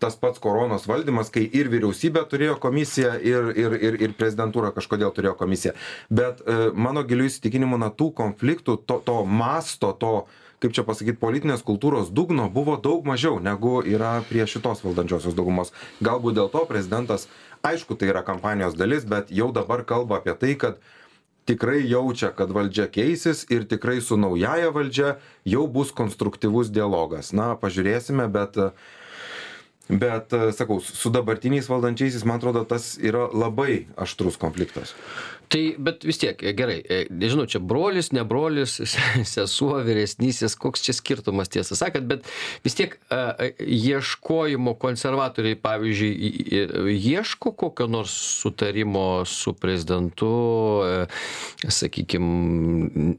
tas 0.00 0.16
pats 0.16 0.38
koronos 0.40 0.86
valdymas 0.88 1.30
kai 1.30 1.44
ir 1.52 1.68
vyriausybė 1.70 2.24
turėjo 2.30 2.56
komisiją 2.58 3.12
ir 3.22 3.52
ir 3.54 3.72
ir 3.76 4.00
ir 4.02 4.14
prezidentūra 4.18 4.72
kažkodėl 4.74 5.12
turėjo 5.14 5.36
komisiją. 5.36 5.74
Bet 6.10 6.40
e, 6.46 6.70
mano 6.74 7.04
giliu 7.04 7.28
įsitikinimu 7.28 7.78
na 7.78 7.90
tų 7.90 8.10
konfliktų 8.16 8.80
to 8.86 8.98
to 9.04 9.24
masto 9.24 9.92
to 9.92 10.26
kaip 10.58 10.72
čia 10.72 10.82
pasakyt 10.88 11.18
politinės 11.20 11.60
kultūros 11.62 12.08
dugno 12.10 12.48
buvo 12.50 12.78
daug 12.80 13.04
mažiau 13.04 13.36
negu 13.44 13.82
yra 13.84 14.22
prie 14.24 14.46
šitos 14.48 14.80
valdančiosios 14.82 15.36
daugumos. 15.36 15.70
Galbūt 16.00 16.38
dėl 16.38 16.48
to 16.48 16.64
prezidentas 16.64 17.28
aišku 17.70 17.96
tai 17.98 18.12
yra 18.12 18.22
kampanijos 18.26 18.76
dalis 18.78 19.06
bet 19.08 19.32
jau 19.34 19.50
dabar 19.54 19.84
kalba 19.84 20.20
apie 20.20 20.34
tai 20.40 20.54
kad 20.60 20.78
tikrai 21.46 21.80
jaučia 21.86 22.32
kad 22.34 22.50
valdžia 22.50 22.88
keisis 22.90 23.46
ir 23.50 23.66
tikrai 23.70 24.00
su 24.00 24.18
naująja 24.18 24.70
valdžia 24.74 25.16
jau 25.46 25.66
bus 25.70 25.92
konstruktyvus 25.94 26.72
dialogas. 26.74 27.32
Na 27.32 27.54
pažiūrėsime 27.60 28.26
bet 28.32 28.58
bet 29.88 30.34
sakau 30.58 30.80
su 30.82 31.10
dabartiniais 31.14 31.68
valdančiaisiais 31.70 32.24
man 32.26 32.40
atrodo 32.40 32.64
tas 32.66 32.96
yra 32.98 33.28
labai 33.30 33.86
aštrus 33.94 34.34
konfliktas 34.42 34.96
tai 35.48 35.62
bet 35.78 36.04
vis 36.06 36.18
tiek 36.18 36.40
gerai 36.58 36.78
e, 36.82 36.98
nežinau 37.10 37.46
čia 37.50 37.60
brolis 37.62 38.10
ne 38.14 38.24
brolis 38.26 38.78
sesuo 39.34 39.78
vyresnysis 39.86 40.56
koks 40.58 40.82
čia 40.86 40.94
skirtumas 40.96 41.50
tiesą 41.52 41.78
sakant 41.78 42.08
bet 42.10 42.26
vis 42.64 42.76
tiek 42.78 42.96
a, 43.10 43.20
a, 43.30 43.50
ieškojimo 43.60 44.74
konservatoriai 44.82 45.58
pavyzdžiui 45.62 46.96
ieško 46.96 47.52
kokio 47.58 47.86
nors 47.90 48.14
sutarimo 48.40 49.24
su 49.28 49.52
prezidentu 49.52 50.32
e, 50.86 51.70
sakykim 51.70 52.26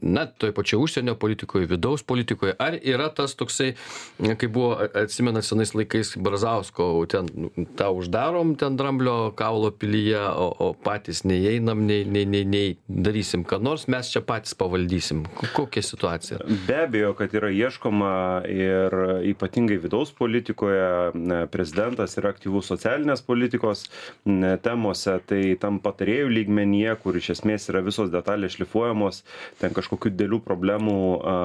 na 0.02 0.26
toj 0.26 0.52
pačioj 0.56 0.82
užsienio 0.84 1.16
politikoj 1.20 1.66
vidaus 1.70 2.04
politikoj 2.04 2.56
ar 2.58 2.78
yra 2.82 3.08
tas 3.14 3.36
toksai 3.38 3.72
kaip 4.20 4.50
buvo 4.52 4.76
atsimenat 5.02 5.48
senais 5.48 5.74
laikais 5.76 6.14
brazausko 6.16 6.90
ten 7.08 7.28
nu, 7.34 7.50
tą 7.78 7.90
uždarom 7.96 8.54
ten 8.60 8.76
dramblio 8.76 9.32
kaulo 9.38 9.70
pilyje 9.72 10.26
o 10.28 10.48
o 10.58 10.72
patys 10.74 11.24
nei 11.24 11.46
einam 11.54 11.84
nei 11.86 12.04
nei 12.18 12.44
nei 12.44 12.44
nei 12.48 12.76
darysim 12.88 13.44
ką 13.48 13.60
nors 13.62 13.86
mes 13.90 14.10
čia 14.12 14.22
patys 14.26 14.54
pavaldysim 14.58 15.24
Ko- 15.38 15.50
kokia 15.62 15.82
situacija 15.86 16.38
Be 16.66 16.76
abejo, 16.84 17.12
kad 17.18 17.32
yra 17.36 17.48
ieškoma 17.54 18.10
ir 18.50 18.94
ypatingai 19.30 19.78
vidaus 19.82 20.10
politikoje, 20.16 21.12
na, 21.14 21.38
prezidentas 21.50 22.16
yra 22.18 22.32
aktyvus 22.34 22.68
socialinės 22.70 23.22
politikos 23.26 23.84
na, 24.24 24.56
temose, 24.62 25.18
tai 25.28 25.54
tam 25.60 25.78
patarėjų 25.84 26.28
lygmenyje, 26.32 26.94
kur 27.02 27.16
iš 27.20 27.30
esmės 27.36 27.68
yra 27.72 27.82
visos 27.86 28.10
detalės 28.12 28.56
šlifuojamos, 28.56 29.22
ten 29.60 29.74
kažkokių 29.76 30.12
dėlių 30.18 30.40
problemų 30.46 30.96
a, 31.20 31.36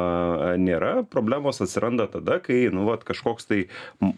nėra. 0.61 0.93
Problemos 1.11 1.61
atsiranda 1.63 2.07
tada, 2.11 2.39
kai 2.43 2.67
nu, 2.73 2.85
vat, 2.89 3.03
kažkoks 3.07 3.49
tai 3.49 3.59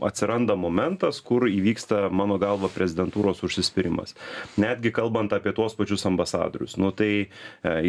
atsiranda 0.05 0.55
momentas, 0.59 1.21
kur 1.25 1.47
įvyksta, 1.49 2.05
mano 2.13 2.37
galva, 2.41 2.69
prezidentūros 2.73 3.43
užsispyrimas. 3.45 4.15
Netgi 4.61 4.93
kalbant 4.95 5.33
apie 5.35 5.51
tuos 5.57 5.75
pačius 5.75 6.05
ambasadorius. 6.07 6.44
Nu, 6.81 6.91
tai 6.95 7.11
e, 7.25 7.27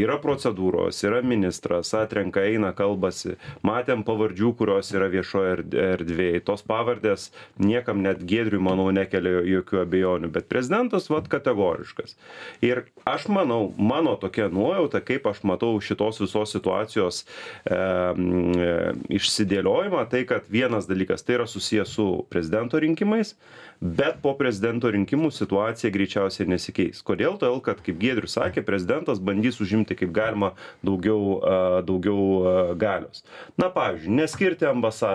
yra 0.01 0.17
procedūros, 0.23 1.03
yra 1.07 1.23
ministras, 1.27 1.93
atrenka, 1.97 2.45
eina, 2.47 2.73
kalbasi. 2.77 3.37
Matėm 3.67 4.05
pavardžių, 4.07 4.53
kurios 4.59 4.93
yra 4.95 5.11
viešoje 5.13 5.53
erd- 5.59 5.77
erdvėje. 5.87 6.45
Tos 6.47 6.65
pavardės 6.67 7.31
niekam 7.61 8.03
net 8.05 8.23
gėdriui, 8.29 8.63
manau, 8.63 8.89
nekelia 8.95 9.43
jokių 9.47 9.83
abejonių. 9.83 10.33
Bet 10.35 10.49
prezidentas, 10.53 11.11
vad, 11.13 11.29
kategoriškas. 11.33 12.17
Ir 12.65 12.85
aš 13.09 13.29
manau, 13.33 13.73
mano 13.79 14.17
tokia 14.21 14.49
nuojauta, 14.53 15.03
kaip 15.05 15.27
aš 15.31 15.43
matau 15.47 15.75
šitos 15.83 16.21
visos 16.23 16.55
situacijos 16.55 17.23
e, 17.23 17.77
e, 17.77 18.73
išsidėliojimą, 19.19 20.07
tai 20.11 20.25
kad 20.29 20.47
vienas 20.53 20.89
dalykas 20.89 21.27
tai 21.27 21.41
yra 21.41 21.49
susijęs 21.51 21.97
su 21.97 22.07
prezidento 22.31 22.81
rinkimais, 22.83 23.35
bet 23.81 24.21
po 24.23 24.33
prezidento 24.39 24.91
rinkimų 24.93 25.31
situacija 25.35 25.93
greičiausiai 25.93 26.49
nesikeis. 26.49 27.03
Kodėl? 27.07 27.37
Todėl, 27.41 27.61
kad, 27.65 27.83
kaip 27.85 27.99
Giedrius 28.01 28.37
sakė, 28.39 28.46
prezidentas 28.67 29.21
bandys 29.23 29.61
užimti 29.61 29.97
kaip 29.99 30.13
galima 30.15 30.53
daugiau, 30.87 31.41
daugiau 31.87 32.75
galios. 32.79 33.25
Na, 33.59 33.71
pavyzdžiui, 33.75 34.15
neskirti 34.21 34.69
ambasa, 34.69 35.13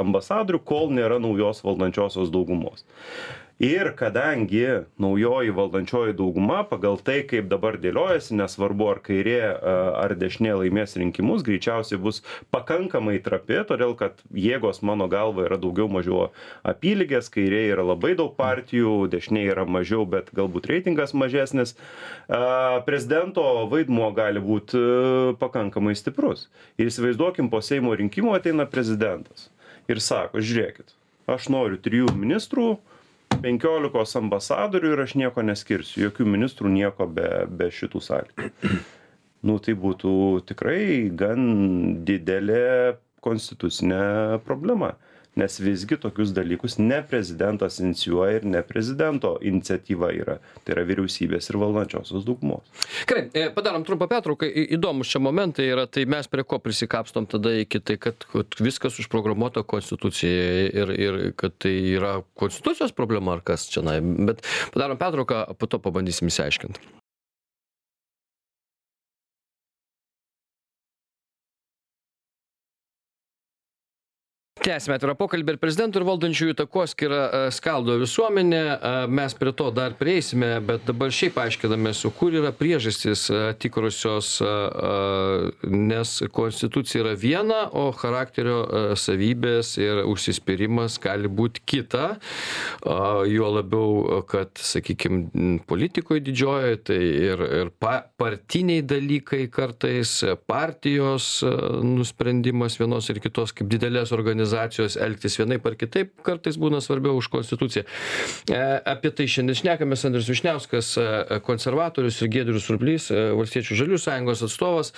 ambasadorių, 0.00 0.62
kol 0.64 0.90
nėra 0.94 1.20
naujos 1.22 1.64
valdančiosios 1.66 2.32
daugumos. 2.32 2.84
Ir 3.60 3.90
kadangi 3.92 4.86
naujoji 4.96 5.50
valdančioji 5.52 6.14
dauguma 6.16 6.62
pagal 6.64 6.94
tai, 7.04 7.18
kaip 7.28 7.50
dabar 7.52 7.76
dėliojasi, 7.76 8.32
nesvarbu 8.38 8.86
ar 8.88 9.00
kairė 9.04 9.36
ar 10.00 10.14
dešinė 10.16 10.54
laimės 10.62 10.96
rinkimus, 10.96 11.44
greičiausiai 11.44 12.00
bus 12.00 12.22
pakankamai 12.56 13.18
trapi, 13.20 13.58
todėl 13.68 13.92
kad 14.00 14.24
jėgos 14.32 14.80
mano 14.80 15.10
galva 15.12 15.44
yra 15.44 15.60
daugiau 15.60 15.92
mažiau 15.92 16.30
apylygės, 16.64 17.28
kairė 17.34 17.66
yra 17.74 17.84
labai 17.84 18.14
daug 18.16 18.32
partijų, 18.40 18.94
dešinė 19.12 19.44
yra 19.52 19.68
mažiau, 19.68 20.08
bet 20.08 20.32
galbūt 20.32 20.72
reitingas 20.72 21.12
mažesnis. 21.12 21.76
A, 22.32 22.80
Prezidento 22.88 23.44
vaidmuo 23.68 24.08
gali 24.16 24.40
būti 24.40 24.80
pakankamai 25.36 25.92
stiprus. 26.00 26.48
Ir 26.80 26.88
įsivaizduokim, 26.88 27.52
po 27.52 27.60
Seimo 27.60 27.92
rinkimų 27.92 28.38
ateina 28.40 28.64
prezidentas 28.64 29.50
ir 29.84 30.00
sako, 30.00 30.40
žiūrėkit, 30.40 30.96
aš 31.28 31.52
noriu 31.52 31.76
trijų 31.76 32.14
ministrų, 32.16 32.78
penkiolikos 33.38 34.16
ambasadorių 34.20 34.94
ir 34.94 35.04
aš 35.04 35.14
nieko 35.20 35.44
neskirsiu, 35.46 36.06
jokių 36.08 36.26
ministrų 36.34 36.72
nieko 36.74 37.06
be, 37.10 37.28
be 37.46 37.70
šitų 37.74 38.02
sąlygų. 38.08 38.50
Nu, 39.40 39.54
tai 39.64 39.72
būtų 39.72 40.10
tikrai 40.50 41.08
gan 41.16 41.40
didelė 42.04 42.98
konstitucinė 43.24 44.40
problema. 44.44 44.90
Nes 45.38 45.60
visgi 45.62 45.96
tokius 46.00 46.32
dalykus 46.34 46.78
ne 46.78 47.00
prezidentas 47.06 47.78
inicijuoja 47.78 48.40
ir 48.40 48.46
ne 48.50 48.62
prezidento 48.66 49.36
iniciatyva 49.46 50.10
yra. 50.16 50.38
Tai 50.64 50.74
yra 50.74 50.84
vyriausybės 50.88 51.52
ir 51.52 51.58
valdančiosios 51.60 52.26
daugumos. 52.26 52.66
gerai 53.06 53.28
e, 53.34 53.46
padarom 53.54 53.84
trumpą 53.86 54.08
pertrauką 54.10 54.48
į 54.48 54.66
įdomūs 54.76 55.12
čia 55.12 55.22
momentai 55.22 55.68
yra 55.70 55.86
tai 55.86 56.06
mes 56.10 56.28
prie 56.30 56.44
ko 56.44 56.58
prisikapstom 56.62 57.28
tada 57.30 57.54
iki 57.62 57.80
tai 57.80 57.96
kad 58.02 58.26
viskas 58.60 58.98
užprogramuota 59.02 59.62
konstitucijoje 59.62 60.70
ir 60.82 60.94
ir 60.98 61.20
kad 61.38 61.56
tai 61.58 61.74
yra 61.96 62.16
konstitucijos 62.34 62.94
problema 62.96 63.38
ar 63.38 63.44
kas 63.44 63.68
čionai 63.70 64.00
bet 64.00 64.42
padarom 64.74 64.98
pertrauką 64.98 65.44
po 65.58 65.70
to 65.70 65.78
pabandysim 65.78 66.30
išsiaiškint 66.30 66.99
tęsiame 74.60 74.98
atvirą 74.98 75.14
pokalbį 75.16 75.54
ir 75.54 75.58
prezidento 75.60 76.00
ir 76.00 76.04
valdančiųjų 76.04 76.54
takoskyra 76.58 77.20
e, 77.20 77.38
skaldo 77.54 77.94
visuomenę. 78.00 78.60
E, 78.60 78.90
mes 79.08 79.34
prie 79.38 79.52
to 79.56 79.70
dar 79.72 79.94
prieisime 79.96 80.50
bet 80.64 80.84
dabar 80.88 81.12
šiaip 81.14 81.38
aiškinamės 81.40 82.02
o 82.04 82.10
kur 82.12 82.34
yra 82.36 82.52
priežastys 82.56 83.26
e, 83.32 83.40
tikrosios 83.60 84.32
nes 85.64 86.12
konstitucija 86.34 87.04
yra 87.04 87.14
viena 87.18 87.60
o 87.76 87.86
charakterio 87.96 88.94
savybės 88.98 89.72
ir 89.80 90.02
užsispyrimas 90.08 90.98
gali 91.02 91.28
būt 91.28 91.60
kita. 91.68 92.06
Juo 93.28 93.50
labiau 93.54 94.20
kad 94.28 94.60
sakykim 94.60 95.60
politikoj 95.68 96.22
didžiojoj 96.26 96.78
tai 96.88 97.00
ir 97.00 97.44
ir 97.60 97.72
pa 97.82 98.00
partiniai 98.20 98.84
dalykai 98.86 99.42
kartais 99.52 100.14
partijos 100.50 101.32
nusprendimas 101.84 102.78
vienos 102.80 103.10
ir 103.12 103.20
kitos 103.24 103.54
kaip 103.56 103.70
didelės 103.72 104.14
organizacijos 104.16 104.49
elgtis 104.54 105.38
vienaip 105.40 105.66
ar 105.66 105.76
kitaip 105.78 106.12
kartais 106.26 106.58
būna 106.60 106.80
svarbiau 106.84 107.18
už 107.18 107.30
konstituciją. 107.32 107.84
E, 108.50 108.60
apie 108.92 109.12
tai 109.14 109.28
šiandien 109.30 109.58
šnekamės. 109.58 110.06
Andrius 110.08 110.30
vyšniauskas 110.30 110.92
e, 111.00 111.06
konservatorius 111.46 112.20
ir 112.22 112.32
giedrius 112.32 112.66
surplys 112.68 113.10
e, 113.12 113.20
valstiečių 113.38 113.78
žaliųjų 113.82 114.00
sąjungos 114.04 114.44
atstovas 114.46 114.92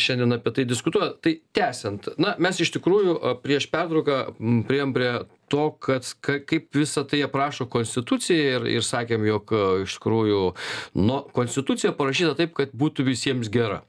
šiandien 0.00 0.36
apie 0.36 0.54
tai 0.58 0.66
diskutuoja. 0.68 1.14
Tai 1.24 1.36
tęsiant 1.56 2.12
na 2.20 2.34
mes 2.42 2.60
iš 2.60 2.74
tikrųjų 2.76 3.16
prieš 3.44 3.68
pertrauką 3.72 4.20
m, 4.34 4.60
priėjom 4.68 4.94
prie 4.96 5.10
to 5.52 5.64
kad 5.84 6.06
ka 6.24 6.38
kaip 6.48 6.76
visa 6.76 7.04
tai 7.08 7.22
aprašo 7.26 7.68
konstitucija 7.70 8.58
ir 8.58 8.68
ir 8.74 8.86
sakėm 8.86 9.26
jog 9.28 9.56
iš 9.84 9.98
tikrųjų 9.98 10.44
nu 11.00 11.20
konstitucija 11.36 11.94
parašyta 11.96 12.36
taip 12.40 12.56
kad 12.58 12.72
būtų 12.74 13.06
visiems 13.10 13.52
gera 13.52 13.82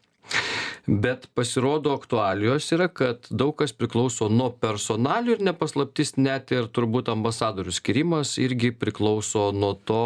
bet 0.87 1.27
pasirodo 1.33 1.93
aktualijos 1.93 2.67
yra 2.75 2.87
kad 2.87 3.27
daug 3.29 3.55
kas 3.57 3.73
priklauso 3.73 4.29
nuo 4.29 4.51
personalijų 4.61 5.37
ir 5.37 5.43
ne 5.47 5.53
paslaptis 5.57 6.15
net 6.17 6.53
ir 6.53 6.69
turbūt 6.69 7.09
ambasadorių 7.13 7.73
skyrimas 7.73 8.35
irgi 8.41 8.71
priklauso 8.75 9.49
nuo 9.55 9.73
to 9.89 10.03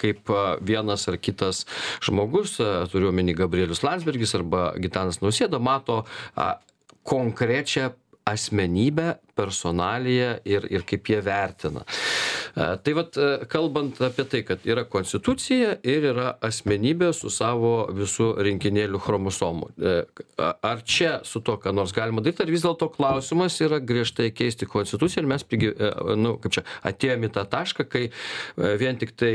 kaip 0.00 0.30
vienas 0.62 1.08
ar 1.10 1.18
kitas 1.18 1.64
žmogus 2.04 2.58
turiu 2.92 3.10
omeny 3.10 3.34
gabrielius 3.38 3.82
landsbergis 3.86 4.36
arba 4.38 4.70
gitanas 4.78 5.20
nausėda 5.24 5.58
mato 5.62 6.04
a, 6.36 6.54
konkrečią 7.02 7.90
asmenybę 8.28 9.14
personaliją 9.38 10.36
ir 10.44 10.66
ir 10.70 10.84
kaip 10.88 11.08
jie 11.12 11.20
vertina 11.24 11.84
Tai 12.54 12.94
vad, 12.94 13.14
kalbant 13.48 14.00
apie 14.02 14.24
tai, 14.26 14.40
kad 14.46 14.64
yra 14.66 14.82
konstitucija 14.90 15.76
ir 15.86 16.06
yra 16.10 16.32
asmenybė 16.44 17.12
su 17.14 17.30
savo 17.30 17.86
visų 17.94 18.32
rinkinėlių 18.42 19.00
chromosomų. 19.04 19.68
Ar 20.38 20.82
čia 20.82 21.12
su 21.26 21.42
to, 21.46 21.56
ką 21.62 21.72
nors 21.76 21.94
galima 21.94 22.24
daryti, 22.24 22.42
ar 22.42 22.50
vis 22.50 22.64
dėlto 22.66 22.90
klausimas 22.96 23.58
yra 23.62 23.78
griežtai 23.78 24.30
keisti 24.34 24.68
konstituciją 24.70 25.22
ir 25.22 25.30
mes, 25.30 25.46
nu, 26.18 26.36
kaip 26.42 26.58
čia, 26.58 26.66
atėjome 26.90 27.30
į 27.30 27.34
tą 27.38 27.46
tašką, 27.54 27.86
kai 27.90 28.08
vien 28.82 28.98
tik 28.98 29.14
tai 29.20 29.32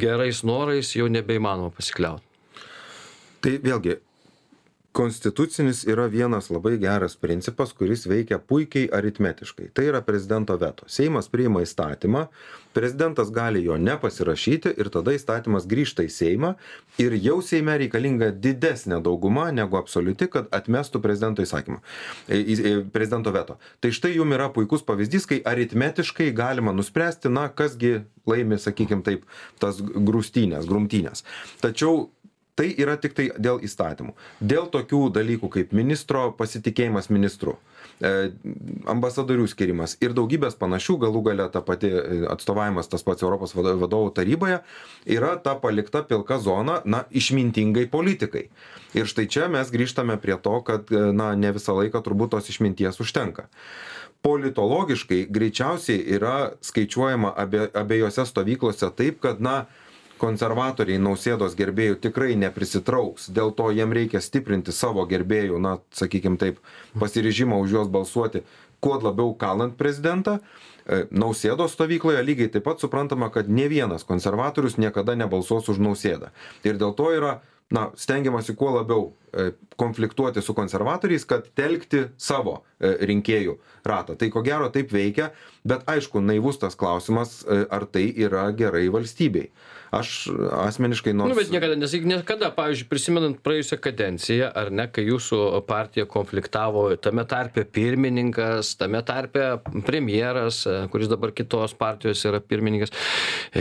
gerais 0.00 0.42
norais 0.46 0.90
jau 0.98 1.06
nebeįmanoma 1.12 1.70
pasikliauti. 1.76 2.24
Tai 3.46 3.52
vėlgi, 3.62 4.00
konstitucinis 4.96 5.84
yra 5.84 6.06
vienas 6.08 6.46
labai 6.48 6.78
geras 6.80 7.16
principas 7.20 7.74
kuris 7.76 8.06
veikia 8.08 8.38
puikiai 8.38 8.88
aritmetiškai. 8.98 9.68
Tai 9.76 9.84
yra 9.90 10.00
prezidento 10.00 10.56
veto. 10.56 10.88
Seimas 10.88 11.28
priima 11.28 11.60
įstatymą 11.66 12.22
prezidentas 12.76 13.28
gali 13.32 13.60
jo 13.64 13.76
nepasirašyti 13.80 14.72
ir 14.80 14.88
tada 14.92 15.12
įstatymas 15.16 15.68
grįžta 15.68 16.06
į 16.06 16.10
seimą 16.12 16.54
ir 17.00 17.16
jau 17.20 17.38
seime 17.44 17.76
reikalinga 17.82 18.30
didesnė 18.32 19.02
dauguma 19.04 19.50
negu 19.52 19.76
absoliuti 19.76 20.30
kad 20.32 20.48
atmestų 20.56 21.04
prezidento 21.04 21.44
įsakymą 21.44 21.82
prezidento 22.96 23.36
veto. 23.36 23.60
Tai 23.84 23.92
štai 24.00 24.16
jum 24.16 24.32
yra 24.32 24.48
puikus 24.52 24.84
pavyzdys 24.88 25.28
kai 25.28 25.42
aritmetiškai 25.44 26.32
galima 26.36 26.72
nuspręsti 26.76 27.32
na 27.32 27.50
kas 27.52 27.76
gi 27.80 27.98
laimi 28.28 28.56
sakykim 28.60 29.04
taip 29.04 29.28
tas 29.60 29.80
grūstynes 29.80 30.68
grumtynes 30.68 31.24
tačiau 31.60 32.06
tai 32.56 32.70
yra 32.80 32.96
tiktai 33.00 33.28
dėl 33.36 33.60
įstatymų. 33.64 34.14
Dėl 34.40 34.70
tokių 34.72 35.02
dalykų 35.14 35.50
kaip 35.52 35.74
ministro 35.76 36.30
pasitikėjimas 36.38 37.10
ministru 37.12 37.58
e, 38.00 38.30
ambasadorių 38.88 39.44
skyrimas 39.52 39.98
ir 40.00 40.16
daugybės 40.16 40.56
panašių 40.58 40.96
galų 41.04 41.22
gale 41.28 41.48
ta 41.52 41.60
pati 41.64 41.92
e, 41.92 42.22
atstovavimas 42.32 42.88
tas 42.92 43.04
pats 43.06 43.26
europos 43.26 43.52
vadovų 43.56 44.14
taryboje 44.16 44.62
yra 45.18 45.34
ta 45.36 45.54
palikta 45.60 46.02
pilka 46.08 46.40
zona 46.40 46.80
na 46.84 47.04
išmintingai 47.12 47.86
politikai. 47.92 48.48
Ir 48.96 49.08
štai 49.10 49.28
čia 49.28 49.50
mes 49.52 49.68
grįžtame 49.72 50.16
prie 50.22 50.40
to 50.40 50.56
kad 50.64 50.88
e, 50.88 51.10
na 51.12 51.34
ne 51.36 51.52
visą 51.52 51.76
laiką 51.76 52.00
turbūt 52.00 52.32
tos 52.38 52.48
išminties 52.52 53.04
užtenka. 53.04 53.50
Politologiškai 54.24 55.26
greičiausiai 55.30 56.00
yra 56.16 56.56
skaičiuojama 56.64 57.36
abie 57.36 57.68
abiejose 57.76 58.24
stovyklose 58.26 58.88
taip 58.96 59.20
kad 59.22 59.44
na 59.44 59.66
konservatoriai 60.20 61.00
nausėdos 61.02 61.56
gerbėjų 61.58 61.98
tikrai 62.06 62.36
neprisitrauks. 62.40 63.28
Dėl 63.32 63.52
to 63.56 63.70
jiem 63.74 63.92
reikia 63.96 64.22
stiprinti 64.24 64.72
savo 64.72 65.04
gerbėjų 65.08 65.60
na 65.62 65.76
sakykim 65.94 66.38
taip 66.40 66.60
pasiryžimą 66.98 67.58
už 67.64 67.76
juos 67.76 67.92
balsuoti 67.92 68.44
kuo 68.80 68.98
labiau 69.02 69.34
kalant 69.38 69.76
prezidentą. 69.76 70.38
E, 70.86 71.04
nausėdos 71.10 71.74
stovykloje 71.74 72.22
lygiai 72.22 72.52
taip 72.54 72.66
pat 72.68 72.82
suprantama 72.82 73.30
kad 73.34 73.48
nė 73.50 73.68
vienas 73.72 74.06
konservatorius 74.06 74.78
niekada 74.78 75.16
nebalsuos 75.18 75.68
už 75.72 75.82
nausėdą. 75.82 76.32
Ir 76.64 76.78
dėl 76.78 76.94
to 76.94 77.10
yra 77.16 77.40
na 77.74 77.88
stengiamasi 77.98 78.54
kuo 78.54 78.70
labiau 78.76 79.08
e, 79.34 79.50
konfliktuoti 79.76 80.42
su 80.44 80.54
konservatoriais 80.54 81.26
kad 81.26 81.48
telkti 81.58 82.04
savo 82.16 82.60
e, 82.78 82.92
rinkėjų 83.10 83.56
ratą. 83.82 84.14
Tai 84.14 84.30
ko 84.30 84.44
gero 84.46 84.70
taip 84.70 84.94
veikia 84.94 85.32
bet 85.66 85.82
aišku 85.90 86.22
naivus 86.22 86.62
tas 86.62 86.78
klausimas 86.78 87.40
ar 87.46 87.88
tai 87.90 88.06
yra 88.14 88.46
gerai 88.54 88.86
valstybei 88.94 89.50
aš 89.94 90.28
asmeniškai 90.66 91.14
nors. 91.16 91.30
Nu, 91.30 91.38
bet 91.38 91.50
niekada, 91.52 91.76
nes 91.78 91.94
niekada, 92.06 92.50
pavyzdžiui, 92.54 92.88
prisimenant 92.90 93.38
praėjusią 93.44 93.78
kadenciją, 93.82 94.50
ar 94.56 94.70
ne, 94.74 94.86
kai 94.90 95.06
jūsų 95.06 95.40
partija 95.68 96.06
konfliktavo, 96.10 96.88
tame 97.02 97.24
tarpe 97.28 97.64
pirmininkas, 97.64 98.74
tame 98.80 99.02
tarpe 99.06 99.56
premjeras, 99.86 100.62
kuris 100.92 101.10
dabar 101.10 101.32
kitos 101.36 101.76
partijos 101.78 102.24
yra 102.28 102.40
pirmininkas, 102.42 102.92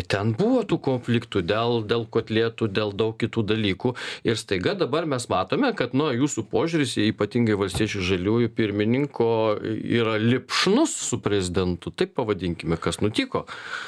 ten 0.10 0.34
buvo 0.38 0.64
tų 0.68 0.80
konfliktų 0.90 1.44
dėl, 1.46 1.82
dėl 1.88 2.08
kotlėtų, 2.12 2.70
dėl 2.74 2.96
daug 2.96 3.16
kitų 3.22 3.46
dalykų. 3.54 3.94
Ir 4.28 4.40
staiga 4.40 4.76
dabar 4.78 5.08
mes 5.10 5.28
matome, 5.32 5.72
kad, 5.78 5.96
nu, 5.98 6.10
jūsų 6.16 6.46
požiūris, 6.52 6.98
ypatingai 7.12 7.58
valstiečių 7.60 8.04
žaliųjų 8.12 8.52
pirmininko, 8.56 9.30
yra 9.62 10.18
lipšnus 10.22 10.96
su 11.10 11.22
prezidentu. 11.24 11.94
Taip 11.96 12.16
pavadinkime, 12.18 12.80
kas 12.82 13.02
nutiko. 13.04 13.46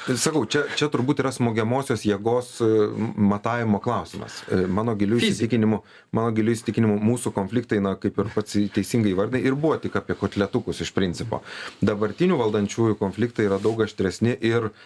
Sakau, 0.08 0.44
čia, 0.48 0.64
čia 0.78 0.90
turbūt 0.92 1.22
yra 1.22 1.32
smogiamosios 1.34 2.04
jėgos 2.06 2.27
jėgos 2.28 2.60
e, 2.60 2.68
matavimo 3.16 3.80
klausimas. 3.80 4.42
E, 4.50 4.66
mano 4.66 4.94
giliu 4.96 5.18
įsitikinimu, 5.18 5.80
mano 6.12 6.32
giliu 6.32 6.52
įsitikinimu 6.52 6.98
mūsų 7.00 7.32
konfliktai, 7.34 7.80
na, 7.80 7.96
kaip 7.96 8.18
ir 8.18 8.30
pats 8.34 8.56
teisingai 8.74 9.14
vardai, 9.16 9.42
ir 9.44 9.54
buvo 9.54 9.76
tik 9.80 9.96
apie 9.96 10.16
kotletukus 10.18 10.82
iš 10.84 10.92
principo. 10.96 11.42
Dabartinių 11.80 12.38
valdančiųjų 12.38 12.98
konfliktai 13.00 13.48
yra 13.48 13.58
daug 13.62 13.80
aštresni 13.84 14.36
ir 14.40 14.70
uh, 14.70 14.78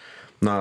na 0.43 0.55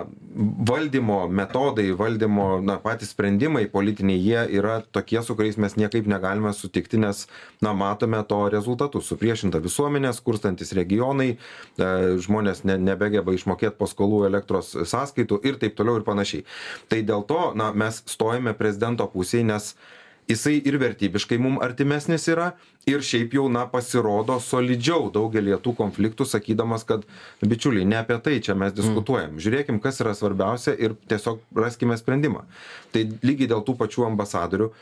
valdymo 0.69 1.29
metodai 1.29 1.91
valdymo 1.99 2.47
na 2.65 2.79
patys 2.81 3.13
sprendimai 3.13 3.67
politiniai 3.73 4.21
jie 4.23 4.45
yra 4.59 4.79
tokie 4.97 5.21
su 5.23 5.37
kuriais 5.37 5.59
mes 5.61 5.77
niekaip 5.77 6.09
negalime 6.09 6.53
sutikti 6.57 7.01
nes 7.03 7.27
na 7.61 7.75
matome 7.77 8.23
to 8.29 8.39
rezultatus 8.55 9.11
supriešinta 9.13 9.61
visuomenė 9.65 10.13
skurstantys 10.17 10.73
regionai 10.79 11.31
e, 11.33 11.39
žmonės 12.27 12.65
ne 12.69 12.79
nebegeba 12.81 13.35
išmokėt 13.37 13.77
paskolų 13.81 14.25
elektros 14.31 14.73
sąskaitų 14.95 15.43
ir 15.49 15.59
taip 15.61 15.77
toliau 15.77 16.01
ir 16.01 16.07
panašiai. 16.07 16.47
Tai 16.89 17.03
dėl 17.13 17.27
to 17.29 17.43
na 17.59 17.73
mes 17.73 18.03
stojame 18.09 18.57
prezidento 18.57 19.09
pusėj 19.13 19.45
nes 19.53 19.75
jisai 20.29 20.61
ir 20.65 20.79
vertybiškai 20.81 21.39
mum 21.43 21.59
artimesnis 21.63 22.29
yra 22.31 22.53
ir 22.89 23.03
šiaip 23.05 23.35
jau 23.37 23.49
na 23.53 23.65
pasirodo 23.71 24.39
solidžiau 24.43 25.11
daugelyje 25.15 25.59
tų 25.65 25.75
konfliktų 25.79 26.27
sakydamas 26.29 26.87
kad 26.89 27.05
bičiuliai 27.43 27.89
ne 27.89 27.99
apie 28.01 28.19
tai 28.23 28.39
čia 28.45 28.57
mes 28.59 28.75
diskutuojam. 28.77 29.39
Žiūrėkim 29.43 29.81
kas 29.83 30.01
yra 30.05 30.15
svarbiausia 30.19 30.75
ir 30.79 30.97
tiesiog 31.11 31.43
raskime 31.57 31.99
sprendimą. 31.99 32.47
Tai 32.95 33.05
lygiai 33.23 33.51
dėl 33.53 33.65
tų 33.67 33.77
pačių 33.83 34.09
ambasadorių 34.13 34.73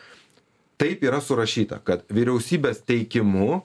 taip 0.80 1.02
yra 1.04 1.20
surašyta 1.20 1.82
kad 1.84 2.06
vyriausybės 2.12 2.84
teikimu 2.88 3.62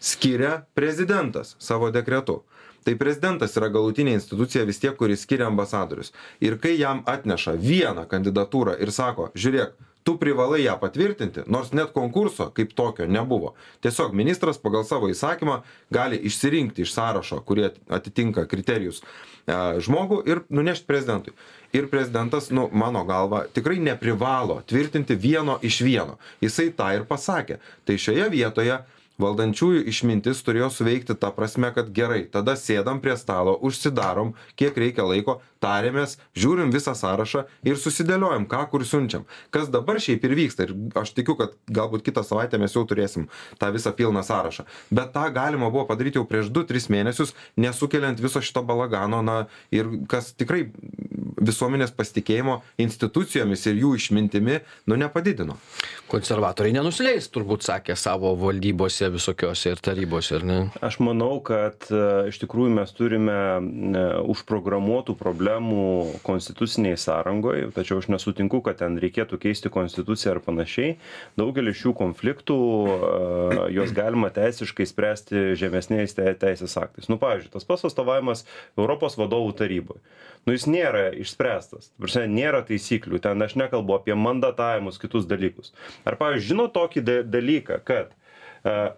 skiria 0.00 0.58
prezidentas 0.76 1.56
savo 1.58 1.90
dekretu. 1.90 2.42
Tai 2.84 2.92
prezidentas 3.00 3.54
yra 3.56 3.70
galutinė 3.72 4.12
institucija 4.18 4.66
vis 4.68 4.76
tiek 4.82 4.92
kuri 4.98 5.16
skiria 5.16 5.46
ambasadorius. 5.48 6.12
Ir 6.44 6.58
kai 6.60 6.74
jam 6.76 7.00
atneša 7.08 7.56
vieną 7.56 8.04
kandidatūrą 8.10 8.76
ir 8.76 8.92
sako 8.92 9.30
žiūrėk 9.32 9.72
tu 10.04 10.18
privalai 10.20 10.62
ją 10.62 10.76
patvirtinti 10.80 11.46
nors 11.46 11.72
net 11.72 11.92
konkurso 11.96 12.50
kaip 12.54 12.74
tokio 12.76 13.06
nebuvo. 13.06 13.54
Tiesiog 13.80 14.12
ministras 14.14 14.60
pagal 14.60 14.84
savo 14.84 15.08
įsakymą 15.08 15.60
gali 15.90 16.20
išsirinkti 16.28 16.84
iš 16.84 16.92
sąrašo 16.92 17.40
kurie 17.48 17.70
atitinka 17.88 18.44
kriterijus 18.50 19.00
e, 19.00 19.56
žmogų 19.86 20.20
ir 20.28 20.42
nunešt 20.50 20.86
prezidentui. 20.86 21.32
Ir 21.72 21.88
prezidentas 21.90 22.50
nu 22.50 22.68
mano 22.72 23.04
galva 23.08 23.46
tikrai 23.52 23.80
neprivalo 23.80 24.60
tvirtinti 24.68 25.16
vieno 25.16 25.58
iš 25.62 25.80
vieno. 25.80 26.18
Jisai 26.44 26.68
tą 26.76 26.92
ir 26.94 27.08
pasakė. 27.08 27.58
Tai 27.84 27.98
šioje 27.98 28.28
vietoje 28.30 28.78
valdančiųjų 29.22 29.84
išmintis 29.90 30.42
turėjo 30.46 30.70
suveikti 30.74 31.16
ta 31.18 31.30
prasme 31.34 31.70
kad 31.74 31.90
gerai 31.94 32.24
tada 32.30 32.56
sėdam 32.58 33.00
prie 33.04 33.16
stalo 33.20 33.56
užsidarom 33.62 34.34
kiek 34.58 34.76
reikia 34.80 35.06
laiko 35.06 35.40
tariamės 35.64 36.18
žiūrim 36.36 36.72
visą 36.74 36.94
sąrašą 36.98 37.44
ir 37.66 37.78
susidėliojam 37.80 38.46
ką 38.50 38.64
kur 38.72 38.84
siunčiam. 38.86 39.24
Kas 39.54 39.70
dabar 39.72 40.00
šiaip 40.02 40.24
ir 40.26 40.36
vyksta 40.36 40.66
ir 40.66 40.74
aš 41.00 41.14
tikiu 41.16 41.38
kad 41.38 41.54
galbūt 41.70 42.04
kitą 42.06 42.24
savaitę 42.26 42.60
mes 42.60 42.74
jau 42.76 42.84
turėsim 42.88 43.28
tą 43.60 43.70
visą 43.74 43.94
pilną 43.96 44.24
sąrašą. 44.26 44.66
Bet 44.90 45.14
tą 45.16 45.24
galima 45.34 45.70
buvo 45.70 45.86
padaryt 45.88 46.18
jau 46.18 46.26
prieš 46.28 46.50
du 46.52 46.66
tris 46.68 46.90
mėnesius 46.92 47.34
nesukeliant 47.56 48.20
viso 48.20 48.42
šito 48.44 48.64
balagano 48.66 49.22
na 49.24 49.38
ir 49.74 49.88
kas 50.10 50.32
tikrai 50.36 50.66
visuomenės 51.44 51.94
pasitikėjimo 51.96 52.60
institucijomis 52.80 53.64
ir 53.70 53.80
jų 53.82 53.94
išmintimi 53.98 54.60
nu 54.90 54.98
nepadidino. 55.00 55.56
Konservatoriai 56.10 56.76
nenusileis 56.76 57.30
turbūt 57.32 57.64
sakė 57.66 57.96
savo 57.98 58.34
valdybose 58.38 59.03
visokiose 59.12 59.74
ir 59.74 59.80
tarybose 59.84 60.38
ar 60.38 60.44
ne? 60.46 60.58
Aš 60.84 60.98
manau 61.04 61.38
kad 61.44 61.86
e, 61.90 62.00
iš 62.30 62.38
tikrųjų 62.42 62.72
mes 62.78 62.92
turime 62.96 63.34
e, 63.34 64.04
užprogramuotų 64.32 65.16
problemų 65.20 65.84
konstitucinėj 66.26 66.96
sąrangoj 67.04 67.68
tačiau 67.76 68.00
aš 68.02 68.08
nesutinku 68.12 68.62
kad 68.64 68.80
ten 68.82 68.98
reikėtų 69.02 69.38
keisti 69.42 69.72
konstituciją 69.72 70.36
ar 70.36 70.42
panašiai. 70.44 70.96
Daugelis 71.40 71.78
šių 71.80 71.94
konfliktų 71.98 72.58
e, 72.88 73.68
juos 73.76 73.94
galima 73.96 74.30
teisiškai 74.34 74.86
spręsti 74.88 75.44
žemesniais 75.60 76.16
teisės 76.16 76.76
aktais. 76.80 77.10
Nu 77.12 77.18
pavyzdžiui 77.22 77.52
tas 77.54 77.68
pats 77.68 77.86
atstovavimas 77.90 78.44
europos 78.78 79.18
vadovų 79.20 79.54
taryboj. 79.60 80.00
Nu 80.44 80.52
jis 80.52 80.66
nėra 80.68 81.08
išspręstas. 81.16 81.88
Ta 81.92 82.04
prasme 82.04 82.26
nėra 82.28 82.60
taisyklių. 82.68 83.20
Ten 83.24 83.40
aš 83.44 83.56
nekalbu 83.60 83.96
apie 83.96 84.16
mandatavimus 84.18 85.00
kitus 85.00 85.28
dalykus. 85.28 85.72
Ar 86.04 86.18
pavyzdžiui 86.20 86.50
žinot 86.52 86.74
tokį 86.76 87.04
dalyką 87.32 87.80
kad 87.88 88.12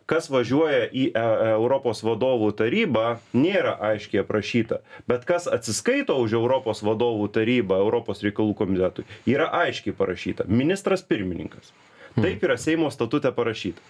kas 0.06 0.28
važiuoja 0.30 0.86
į 0.94 1.08
e, 1.10 1.22
Europos 1.56 2.02
vadovų 2.06 2.52
tarybą, 2.58 3.16
nėra 3.34 3.74
aiškiai 3.90 4.22
aprašyta, 4.22 4.78
bet 5.10 5.26
kas 5.26 5.48
atsiskaito 5.50 6.14
už 6.22 6.36
Europos 6.38 6.84
vadovų 6.86 7.26
tarybą 7.34 7.80
Europos 7.82 8.22
reikalų 8.22 8.54
komitetui, 8.60 9.06
yra 9.26 9.50
aiškiai 9.64 9.96
parašyta- 9.96 10.46
ministras 10.62 11.02
pirmininkas. 11.02 11.74
Taip 12.16 12.44
yra 12.46 12.56
Seimo 12.56 12.88
statute 12.90 13.28
parašyta. 13.36 13.82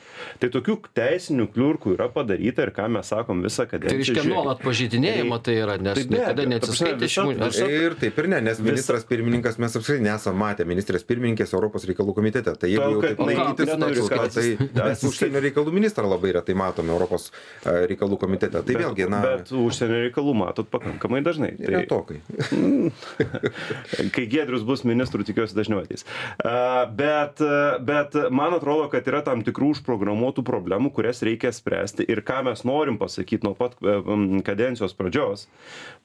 Tai 0.43 0.49
tokių 0.51 0.75
teisinių 0.97 1.47
kliurkų 1.55 1.93
yra 1.95 2.09
padaryta 2.13 2.65
ir 2.67 2.73
ką 2.75 2.89
mes 2.91 3.07
sakom 3.13 3.43
visą 3.45 3.63
Tai 3.67 3.71
kadenciją. 3.79 3.99
reiškia 4.01 4.15
žiūrėkit. 4.17 4.33
nuolat 4.35 4.63
pažydinėjimo 4.65 5.39
tai 5.47 5.55
yra, 5.63 5.77
nes 5.79 5.95
Tai 6.01 6.05
niekada 6.11 6.47
neatsiskaitė 6.51 7.07
visa- 7.07 7.69
Ir 7.71 7.95
taip 8.01 8.19
ir 8.19 8.29
ne, 8.33 8.41
nes 8.41 8.59
ministras 8.59 9.05
pirmininkas 9.07 9.59
mes 9.63 9.77
apskritai 9.79 10.03
nesam 10.09 10.37
matę 10.37 10.67
ministrės 10.67 11.05
pirmininkės 11.07 11.55
Europos 11.55 11.87
reikalų 11.87 12.15
komitete. 12.19 12.57
Tai 12.59 12.69
jeigu 12.73 12.91
jau 12.97 13.03
taip 13.05 13.19
laikytis 13.23 13.71
statuto, 13.71 14.29
tai 14.35 14.47
mes 14.91 15.05
užsienio 15.07 15.43
reikalų 15.47 15.73
ministrą 15.79 16.11
labai 16.11 16.33
retai 16.41 16.55
matome 16.59 16.91
Europos 16.97 17.31
e, 17.65 17.87
reikalų 17.93 18.19
komitete. 18.19 18.63
Tai 18.67 18.75
vėlgi, 18.83 19.07
na, 19.09 19.23
Bet 19.23 19.53
užsienio 19.55 20.03
reikalų 20.09 20.35
matot 20.43 20.67
pakankamai 20.73 21.23
dažnai. 21.23 21.53
Tai, 21.63 21.73
retokai. 21.79 22.21
kai 24.17 24.27
Gedrius 24.31 24.65
bus 24.67 24.83
ministrų, 24.89 25.25
tikiuosi 25.29 25.57
dažniau 25.57 25.83
ateis. 25.85 26.05
A, 26.43 26.87
Bet, 26.97 27.41
a, 27.45 27.79
bet 27.79 28.16
man 28.31 28.55
atrodo, 28.57 28.89
kad 28.93 29.07
yra 29.09 29.23
tam 29.27 29.43
tikrų 29.47 29.73
užprogramuotų 29.77 30.45
problemų, 30.47 30.93
kurias 30.97 31.23
reikia 31.27 31.53
spręsti 31.55 32.07
ir 32.11 32.23
ką 32.27 32.43
mes 32.49 32.65
norim 32.69 32.99
pasakyti 33.01 33.47
nuo 33.47 33.55
pat 33.59 33.77
e, 33.81 33.99
kadencijos 34.47 34.97
pradžios. 34.99 35.47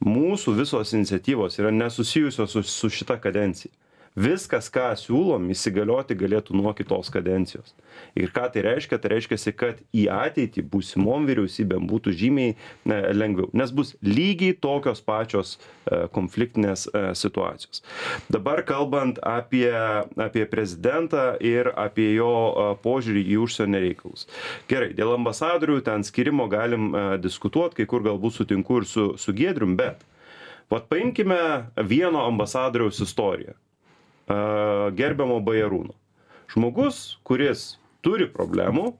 Mūsų 0.04 0.56
visos 0.58 0.94
iniciatyvos 0.96 1.58
yra 1.62 1.72
nesusijusios 1.74 2.56
su, 2.56 2.64
su 2.66 2.92
šita 2.92 3.18
kadencija. 3.22 3.72
Viskas, 4.12 4.66
ką 4.68 4.90
siūlom, 5.00 5.46
įsigalioti 5.54 6.12
galėtų 6.20 6.52
nuo 6.58 6.74
kitos 6.76 7.08
kadencijos. 7.12 7.72
Ir 8.12 8.28
ką 8.34 8.50
tai 8.52 8.64
reiškia? 8.66 8.98
Tai 9.00 9.12
reiškia, 9.14 9.38
kad 9.56 9.80
į 9.96 10.04
ateitį 10.12 10.66
būsimom 10.68 11.24
vyriausybėm 11.30 11.86
būtų 11.88 12.12
žymiai 12.20 12.52
ne, 12.84 12.98
lengviau, 13.16 13.48
nes 13.56 13.72
bus 13.72 13.94
lygiai 14.04 14.52
tokios 14.52 15.00
pačios 15.00 15.54
e, 15.56 16.04
konfliktinės 16.12 16.84
e, 16.92 17.04
situacijos. 17.16 17.80
Dabar 18.28 18.60
kalbant 18.68 19.16
apie, 19.24 19.72
apie 20.20 20.44
prezidentą 20.44 21.32
ir 21.40 21.72
apie 21.72 22.10
jo 22.12 22.28
e, 22.52 22.68
požiūrį 22.84 23.24
į 23.32 23.40
užsienio 23.46 23.80
reikalus. 23.80 24.28
Gerai, 24.68 24.92
dėl 24.98 25.16
ambasadorių 25.16 25.80
ten 25.88 26.04
skirimo 26.04 26.50
galim 26.52 26.92
diskutuoti, 27.22 27.80
kai 27.80 27.88
kur 27.88 28.04
galbūt 28.04 28.42
sutinku 28.42 28.82
ir 28.82 28.88
su, 28.88 29.12
su 29.16 29.32
Gedrium, 29.32 29.78
bet 29.80 30.04
Vat 30.72 30.86
paimkime 30.88 31.36
vieno 31.84 32.22
ambasadoriaus 32.24 33.02
istoriją 33.04 33.52
gerbiamo 34.98 35.40
Bajarūno. 35.44 35.94
Žmogus, 36.52 37.18
kuris 37.26 37.76
turi 38.04 38.26
problemų, 38.28 38.92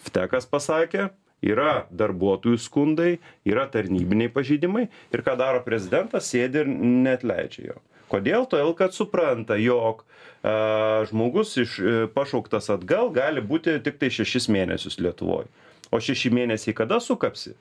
Vtekas 0.00 0.46
pasakė, 0.48 1.10
yra 1.44 1.84
darbuotojų 1.92 2.58
skundai, 2.60 3.18
yra 3.48 3.66
tarnybiniai 3.72 4.32
pažydimai 4.32 4.86
ir 4.88 5.22
ką 5.26 5.36
daro 5.40 5.60
prezidentas, 5.64 6.30
sėdi 6.32 6.62
ir 6.62 6.70
net 6.70 7.24
leidžia 7.26 7.70
jo. 7.72 7.78
Kodėl? 8.10 8.46
Todėl, 8.50 8.72
kad 8.74 8.96
supranta, 8.96 9.54
jog 9.60 10.02
a, 10.42 11.04
žmogus 11.06 11.54
iš, 11.62 11.76
e, 11.78 11.92
pašauktas 12.10 12.72
atgal 12.74 13.12
gali 13.14 13.44
būti 13.44 13.76
tik 13.84 14.00
tai 14.00 14.10
šešis 14.10 14.48
mėnesius 14.50 14.98
Lietuvoje. 14.98 15.46
O 15.94 16.00
šeši 16.02 16.32
mėnesiai 16.34 16.74
kada 16.74 16.98
sukapsi? 17.02 17.54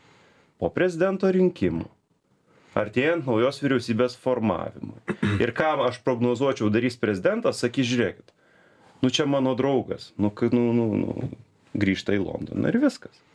Po 0.60 0.72
prezidento 0.74 1.30
rinkimų 1.30 1.86
artėjant 2.80 3.28
naujos 3.28 3.62
vyriausybės 3.64 4.18
formavimui. 4.20 5.18
Ir 5.44 5.54
ką 5.56 5.76
aš 5.88 6.02
prognozuočiau 6.06 6.72
darys 6.74 6.98
prezidentas, 7.00 7.62
sakys, 7.64 7.88
žiūrėkit, 7.92 8.34
nu 9.04 9.12
čia 9.14 9.28
mano 9.30 9.56
draugas, 9.60 10.12
nu, 10.18 10.32
nu, 10.52 10.66
nu, 10.76 10.88
nu 11.00 11.32
grįžta 11.80 12.16
į 12.18 12.24
Londoną 12.24 12.72
ir 12.72 12.80
viskas. 12.82 13.26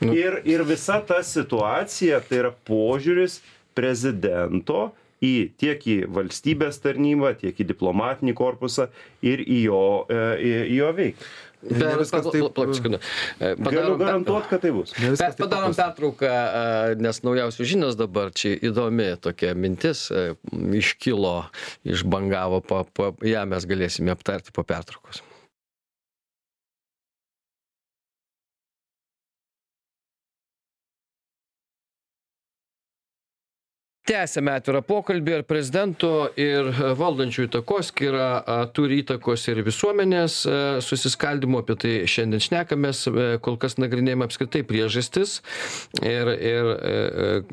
Nu. 0.00 0.14
Ir, 0.16 0.40
ir 0.48 0.64
visa 0.64 1.00
ta 1.04 1.20
situacija, 1.26 2.22
tai 2.24 2.42
yra 2.44 2.52
požiūris 2.68 3.40
prezidento 3.76 4.90
į 5.20 5.50
tiek 5.60 5.82
į 5.84 5.96
valstybės 6.08 6.80
tarnybą, 6.80 7.34
tiek 7.40 7.56
į 7.60 7.66
diplomatinį 7.74 8.34
korpusą 8.38 8.88
ir 9.24 9.42
į 9.44 9.58
jo, 9.66 9.82
e, 10.08 10.20
į, 10.40 10.52
į 10.72 10.78
jo 10.78 10.92
veiklą. 10.96 11.28
Ne 11.62 11.96
viskas 12.00 12.24
taip- 12.32 12.52
Plak 12.56 12.74
sekundę. 12.74 12.98
E, 13.40 13.54
Galiu 13.60 13.96
garantuoti, 14.00 14.48
kad 14.48 14.62
tai 14.64 14.72
bus. 14.72 14.94
Taip 14.96 15.36
Padarom 15.36 15.74
pertrauką, 15.76 16.26
a, 16.26 16.94
nes 16.96 17.20
naujausios 17.26 17.68
žinios 17.68 17.98
dabar 18.00 18.32
čia 18.32 18.54
įdomi 18.56 19.10
tokia 19.20 19.52
mintis 19.54 20.06
e, 20.10 20.34
iškilo, 20.80 21.34
išbangavo, 21.84 22.62
po, 22.64 22.84
po, 22.96 23.12
ją 23.26 23.44
mes 23.50 23.68
galėsime 23.68 24.14
aptarti 24.14 24.52
po 24.56 24.64
pertraukos. 24.64 25.20
Tęsiame 34.10 34.56
atvirą 34.58 34.80
pokalbį 34.82 35.34
ar 35.36 35.42
prezidento 35.46 36.10
ir 36.40 36.66
valdančiųjų 36.98 37.50
takoskyra 37.54 38.26
turi 38.74 39.00
įtakos 39.04 39.44
ir 39.52 39.60
visuomenės 39.66 40.38
a, 40.50 40.56
susiskaldymo 40.82 41.60
apie 41.62 41.76
tai 41.78 41.92
šiandien 42.10 42.42
šnekamės 42.42 43.04
e, 43.06 43.26
kol 43.44 43.58
kas 43.60 43.78
nagrinėjame 43.78 44.26
apskritai 44.26 44.64
priežastis 44.66 45.36
ir 46.02 46.30
ir 46.34 46.70
e, 46.74 46.96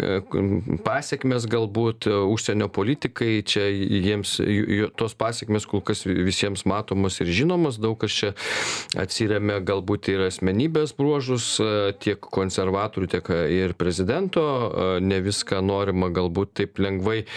e, 0.09 0.81
pasiekmes 0.87 1.45
galbūt 1.51 2.09
e, 2.09 2.15
užsienio 2.33 2.71
politikai 2.73 3.43
čia 3.45 3.67
jiems 3.69 4.39
tos 4.97 5.13
pasiekmes 5.19 5.69
kol 5.69 5.83
kas 5.85 6.07
visiems 6.07 6.65
matomos 6.69 7.19
ir 7.21 7.29
žinomos 7.37 7.77
daug 7.81 7.99
kas 8.01 8.17
čia 8.17 8.33
atsiremia 8.97 9.59
galbūt 9.61 10.09
ir 10.13 10.25
asmenybės 10.27 10.95
bruožus 10.97 11.51
e, 11.61 11.69
tiek 12.01 12.21
konservatorių 12.39 13.11
tiek 13.13 13.31
ir 13.53 13.77
prezidento 13.77 14.41
e, 14.41 14.89
ne 15.05 15.21
viską 15.25 15.61
norima 15.65 16.09
galbūt 16.13 16.46
taip 16.57 16.79
lengvai 16.81 17.19
e, 17.23 17.27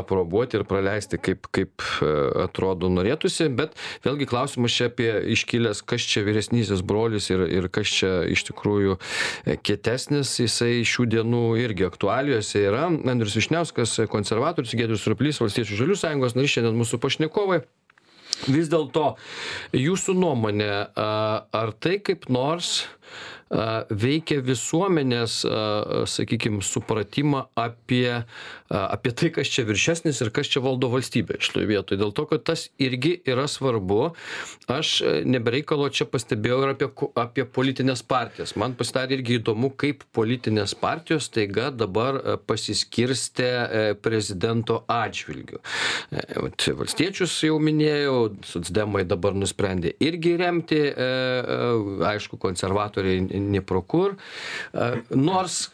aprobuoti 0.00 0.58
ir 0.58 0.66
praleisti 0.68 1.20
kaip 1.22 1.48
kaip 1.54 1.84
e, 2.02 2.12
atrodo 2.44 2.90
norėtųsi. 2.92 3.48
Bet 3.58 3.76
vėlgi 4.04 4.28
klausimas 4.30 4.74
čia 4.74 4.90
apie 4.92 5.10
iškilęs 5.34 5.82
kas 5.88 6.06
čia 6.08 6.24
vyresnysis 6.26 6.84
brolis 6.86 7.30
ir 7.32 7.46
ir 7.48 7.70
kas 7.72 7.92
čia 8.00 8.12
iš 8.28 8.46
tikrųjų 8.50 8.98
e, 8.98 9.56
kietesnis 9.56 10.36
jisai 10.42 10.84
šių 10.88 11.08
dienų 11.16 11.44
irgi 11.64 11.88
aktualijose 11.88 12.64
yra. 12.68 12.86
Andrius 12.88 13.38
vyšniauskas 13.38 13.98
konservatorius 14.12 14.76
giedrius 14.78 15.04
surplys 15.06 15.40
valstiečių 15.42 15.82
žaliųjų 15.82 16.02
sąjungos 16.04 16.38
narys 16.38 16.56
šiandien 16.56 16.78
mūsų 16.78 17.00
pašnekovai. 17.02 17.62
Vis 18.46 18.68
dėlto 18.70 19.16
jūsų 19.74 20.14
nuomone 20.14 20.68
a, 20.70 21.08
ar 21.50 21.72
tai 21.82 21.98
kaip 22.04 22.28
nors 22.30 22.84
veikia 23.48 24.42
visuomenės 24.44 25.40
a, 25.48 26.04
sakykim 26.10 26.60
supratimą 26.64 27.46
apie 27.56 28.24
apie 28.68 29.12
tai 29.16 29.30
kas 29.32 29.48
čia 29.48 29.64
viršesnis 29.64 30.20
ir 30.20 30.30
kas 30.34 30.50
čia 30.52 30.60
valdo 30.60 30.90
valstybę 30.92 31.38
šitoj 31.40 31.66
vietoj. 31.70 31.98
Dėl 32.00 32.12
to 32.12 32.26
kad 32.28 32.44
tas 32.44 32.66
irgi 32.80 33.14
yra 33.28 33.46
svarbu. 33.48 34.10
Aš 34.68 34.90
e, 35.00 35.14
ne 35.24 35.40
be 35.40 35.54
reikalo 35.56 35.88
čia 35.88 36.04
pastebėjau 36.10 36.58
ir 36.66 36.72
apie 36.74 36.88
apie 37.22 37.46
politines 37.48 38.02
partijas. 38.04 38.54
Man 38.60 38.76
pasidarė 38.78 39.18
irgi 39.18 39.38
įdomu 39.38 39.72
kaip 39.80 40.04
politinės 40.16 40.74
partijos 40.78 41.30
staiga 41.30 41.70
dabar 41.72 42.20
pasiskirstė 42.48 43.48
e, 43.48 43.82
prezidento 43.96 44.82
atžvilgiu. 44.92 45.62
E, 46.12 46.74
valstiečius 46.76 47.38
jau 47.46 47.56
minėjau 47.62 48.18
socdemai 48.46 49.06
dabar 49.08 49.36
nusprendė 49.38 49.94
irgi 50.04 50.34
remti 50.40 50.82
e, 50.90 51.08
aišku 52.12 52.36
konservatoriai 52.42 53.24
pro 53.64 53.82
kur. 53.82 54.16
E, 54.72 54.92
nors 55.14 55.68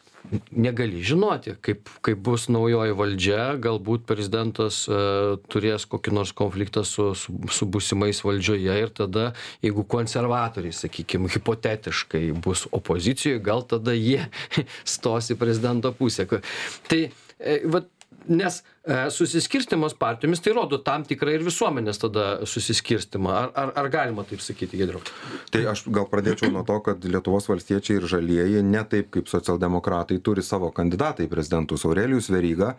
negali 0.50 1.02
žinoti 1.04 1.54
kaip 1.60 1.88
kaip 2.04 2.20
bus 2.24 2.46
naujoji 2.48 2.96
valdžia 2.96 3.42
galbūt 3.60 4.06
prezidentas 4.08 4.84
e, 4.88 4.96
turės 5.52 5.84
kokį 5.90 6.14
nors 6.16 6.32
konfliktą 6.36 6.84
su 6.88 7.10
su 7.18 7.34
su 7.52 7.68
būsimais 7.68 8.22
valdžioje 8.24 8.78
ir 8.84 8.92
tada 9.00 9.26
jeigu 9.64 9.84
konservatoriai 9.96 10.72
sakykim 10.72 11.28
hipotetiškai 11.28 12.24
bus 12.46 12.66
opozicijoj 12.72 13.42
gal 13.44 13.66
tada 13.68 13.92
jie 13.96 14.24
stos 14.96 15.30
į 15.34 15.38
prezidento 15.40 15.92
pusę. 15.92 16.26
Tai 16.88 17.02
e, 17.04 17.60
vat 17.68 17.90
nes 18.28 18.60
e, 18.60 19.10
susiskirstymas 19.10 19.96
partijomis 19.98 20.42
tai 20.44 20.54
rodo 20.56 20.78
tam 20.84 21.04
tikrą 21.08 21.34
ir 21.34 21.44
visuomenės 21.46 22.00
tada 22.02 22.26
susiskirstymą 22.48 23.34
ar 23.34 23.52
ar 23.64 23.74
ar 23.82 23.90
galima 23.92 24.24
taip 24.28 24.42
sakyti 24.44 24.80
giedriau 24.80 25.02
Tai 25.54 25.62
aš 25.70 25.84
gal 25.94 26.06
pradėčiau 26.10 26.50
nuo 26.50 26.64
to, 26.66 26.80
kad 26.82 27.04
Lietuvos 27.06 27.46
valstiečiai 27.50 28.00
ir 28.00 28.06
žalieji, 28.10 28.62
ne 28.66 28.82
taip 28.90 29.12
kaip 29.14 29.28
socialdemokratai, 29.30 30.18
turi 30.24 30.42
savo 30.42 30.70
kandidatą 30.74 31.22
į 31.22 31.30
prezidentus. 31.30 31.84
Aurelijus 31.86 32.30
Veryga 32.32 32.74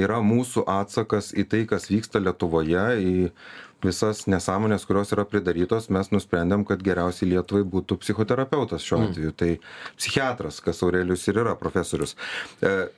yra 0.00 0.18
mūsų 0.24 0.64
atsakas 0.66 1.30
į 1.36 1.46
tai, 1.52 1.62
kas 1.70 1.86
vyksta 1.92 2.22
Lietuvoje, 2.22 2.86
į 2.98 3.14
visas 3.84 4.24
nesąmonės, 4.30 4.86
kurios 4.88 5.12
yra 5.14 5.26
pridarytos. 5.28 5.90
Mes 5.92 6.10
nusprendėm, 6.10 6.64
kad 6.66 6.82
geriausiai 6.82 7.30
Lietuvai 7.34 7.62
būtų 7.76 8.00
psichoterapeutas 8.02 8.84
šiuo 8.86 9.02
atveju. 9.06 9.34
Tai 9.36 9.50
psichiatras, 9.98 10.62
kas 10.64 10.82
Aurelijus 10.86 11.26
ir 11.30 11.42
yra 11.44 11.54
profesorius. 11.60 12.16
E, 12.60 12.88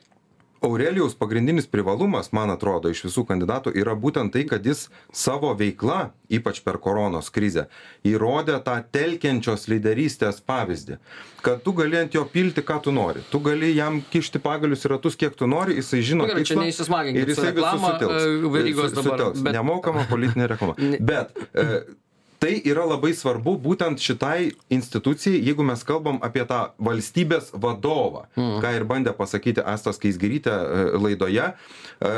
Aurelijaus 0.60 1.14
pagrindinis 1.14 1.66
privalumas, 1.70 2.32
man 2.34 2.50
atrodo, 2.50 2.90
iš 2.90 3.04
visų 3.06 3.22
kandidatų 3.28 3.72
yra 3.78 3.92
būtent 3.94 4.32
tai, 4.34 4.42
kad 4.48 4.64
jis 4.66 4.88
savo 5.14 5.52
veikla, 5.54 6.10
ypač 6.34 6.58
per 6.66 6.80
koronos 6.82 7.30
krizę, 7.30 7.68
įrodė 8.04 8.56
tą 8.66 8.74
telkiančios 8.92 9.68
lyderystės 9.70 10.40
pavyzdį. 10.42 10.98
Kad 11.46 11.62
tu 11.62 11.72
gali 11.78 12.00
ant 12.00 12.16
jo 12.18 12.24
pilti, 12.26 12.64
ką 12.66 12.80
tu 12.82 12.90
nori. 12.92 13.22
Tu 13.30 13.38
gali 13.40 13.70
jam 13.76 14.00
kišti 14.10 14.42
pagalius 14.42 14.82
į 14.88 14.92
ratus, 14.96 15.14
kiek 15.20 15.36
tu 15.38 15.46
nori, 15.46 15.78
jisai 15.78 16.02
žino, 16.02 16.26
Nu 16.26 16.32
gerai, 16.32 16.42
čia 16.42 16.56
tikslą 16.56 16.66
neįsismaginkit 16.66 17.22
ir 17.22 17.32
jisai 17.36 17.52
visus 17.54 17.86
sutilps. 17.86 18.26
e, 18.26 18.52
Verygos 18.58 18.90
Su- 18.90 18.96
dabar, 19.02 19.18
sutelks. 19.18 19.42
bet- 19.46 19.54
Nemokama 19.60 20.04
politinė 20.10 20.48
reklama. 20.50 20.74
Bet 21.00 21.38
e, 21.54 21.82
tai 22.38 22.60
yra 22.70 22.84
labai 22.86 23.10
svarbu 23.18 23.56
būtent 23.58 23.98
šitai 23.98 24.52
institucijai 24.70 25.40
jeigu 25.42 25.64
mes 25.66 25.80
kalbam 25.84 26.20
apie 26.22 26.44
tą 26.46 26.70
valstybės 26.78 27.50
vadovą 27.52 28.26
Mhm. 28.36 28.60
ką 28.62 28.70
ir 28.76 28.84
bandė 28.84 29.12
pasakyti 29.16 29.60
asta 29.64 29.90
skaisgirytė 29.92 30.52
e, 30.52 30.84
laidoje 31.02 31.46
e, 31.48 32.12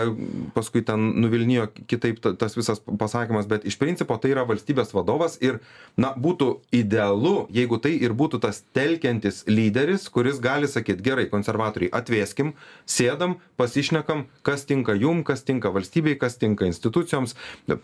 paskui 0.54 0.83
ten 0.85 1.00
nuvilnijo 1.22 1.68
kitaip 1.88 2.20
ta- 2.20 2.35
tas 2.37 2.54
visas 2.56 2.80
pasakymas 2.98 3.46
bet 3.48 3.64
iš 3.64 3.78
principo 3.80 4.16
tai 4.20 4.30
yra 4.35 4.44
valstybės 4.44 4.92
vadovas 4.92 5.38
ir 5.40 5.59
na 5.96 6.12
būtų 6.14 6.50
idealu 6.72 7.46
jeigu 7.50 7.80
tai 7.80 7.94
ir 7.96 8.12
būtų 8.12 8.40
tas 8.44 8.62
telkiantis 8.76 9.44
lyderis 9.48 10.09
kuris 10.12 10.38
gali 10.40 10.68
sakyt 10.68 11.00
gerai 11.02 11.28
konservatoriai 11.33 11.90
atvėskim 11.96 12.52
sėdam 12.87 13.38
pasišnekam 13.56 14.26
kas 14.42 14.64
tinka 14.68 14.92
jum 14.94 15.24
kas 15.24 15.42
tinka 15.48 15.70
valstybei 15.72 16.18
kas 16.18 16.37
tinka 16.37 16.66
institucijoms 16.68 17.35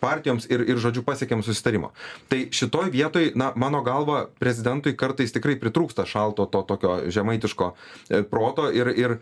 partijoms 0.00 0.46
ir 0.50 0.60
ir 0.68 0.76
žodžiu 0.76 1.02
pasiekėm 1.06 1.42
susitarimo 1.42 1.92
tai 2.28 2.48
šitoj 2.50 2.90
vietoj 2.90 3.32
na 3.34 3.52
mano 3.56 3.82
galva 3.86 4.26
prezidentui 4.38 4.96
kartais 4.98 5.32
tikrai 5.32 5.56
pritrūksta 5.60 6.06
šalto 6.06 6.46
to 6.50 6.62
tokio 6.66 6.96
žemaitiško 7.10 7.72
e, 8.10 8.22
proto 8.22 8.70
ir 8.74 8.90
ir 8.96 9.16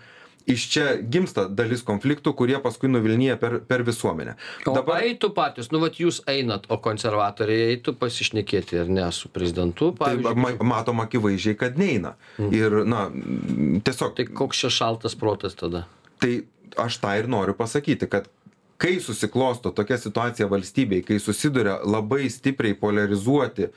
iš 0.47 0.65
čia 0.69 0.87
gimsta 1.01 1.47
dalis 1.49 1.81
konfliktų 1.89 2.35
kurie 2.37 2.59
paskui 2.61 2.89
nuvilnija 2.93 3.37
per 3.41 3.59
per 3.65 3.81
visuomenę 3.87 4.35
O 4.69 4.75
Dabar... 4.77 5.01
eitų 5.07 5.31
patys, 5.37 5.71
nu 5.73 5.81
vat 5.81 5.97
jūs 6.01 6.19
einat, 6.29 6.67
o 6.69 6.77
konservatoriai 6.85 7.71
eitų 7.75 7.95
pasišnekėti 7.97 8.81
ar 8.83 8.91
ne 8.93 9.07
su 9.13 9.29
prezidentu, 9.33 9.89
tai 9.97 10.17
pavyzdžiui. 10.19 10.43
ma- 10.45 10.69
matom 10.75 11.01
akivaizdžiai 11.01 11.57
kad 11.57 11.79
neina 11.81 12.13
ir 12.53 12.83
na 12.85 13.07
tiesiog 13.89 14.15
Tai 14.21 14.27
koks 14.43 14.65
čia 14.67 14.71
šaltas 14.71 15.17
protas 15.17 15.57
tada? 15.57 15.87
tai 16.21 16.43
aš 16.77 17.01
tą 17.01 17.17
ir 17.21 17.29
noriu 17.29 17.55
pasakyti 17.57 18.09
kad 18.09 18.29
kai 18.79 18.99
susiklosto 19.01 19.71
tokia 19.75 19.99
situacija 20.01 20.49
valstybėj 20.51 21.05
kai 21.09 21.19
susiduria 21.23 21.77
labai 21.87 22.27
stipriai 22.33 22.75
poliarizuoti 22.79 23.69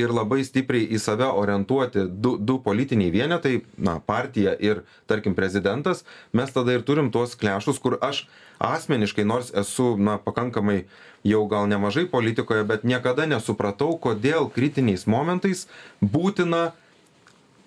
ir 0.00 0.14
labai 0.14 0.42
stipriai 0.46 0.86
į 0.94 1.00
save 1.02 1.26
orientuoti 1.42 2.06
du 2.26 2.36
du 2.38 2.58
politiniai 2.62 3.10
vienetai 3.14 3.54
na 3.76 3.98
partija 4.00 4.54
ir 4.60 4.84
tarkim 5.10 5.34
prezidentas 5.34 6.04
mes 6.32 6.54
tada 6.54 6.76
ir 6.76 6.86
turim 6.86 7.10
tuos 7.10 7.34
klešus 7.34 7.82
kur 7.82 7.98
aš 8.00 8.26
asmeniškai 8.62 9.24
nors 9.26 9.50
esu 9.64 9.96
na 9.98 10.18
pakankamai 10.18 10.84
jau 11.24 11.42
gal 11.50 11.66
nemažai 11.66 12.06
politikoje 12.10 12.64
bet 12.64 12.84
niekada 12.84 13.26
nesupratau 13.26 13.98
kodėl 13.98 14.48
kritiniais 14.54 15.06
momentais 15.10 15.66
būtina 16.00 16.70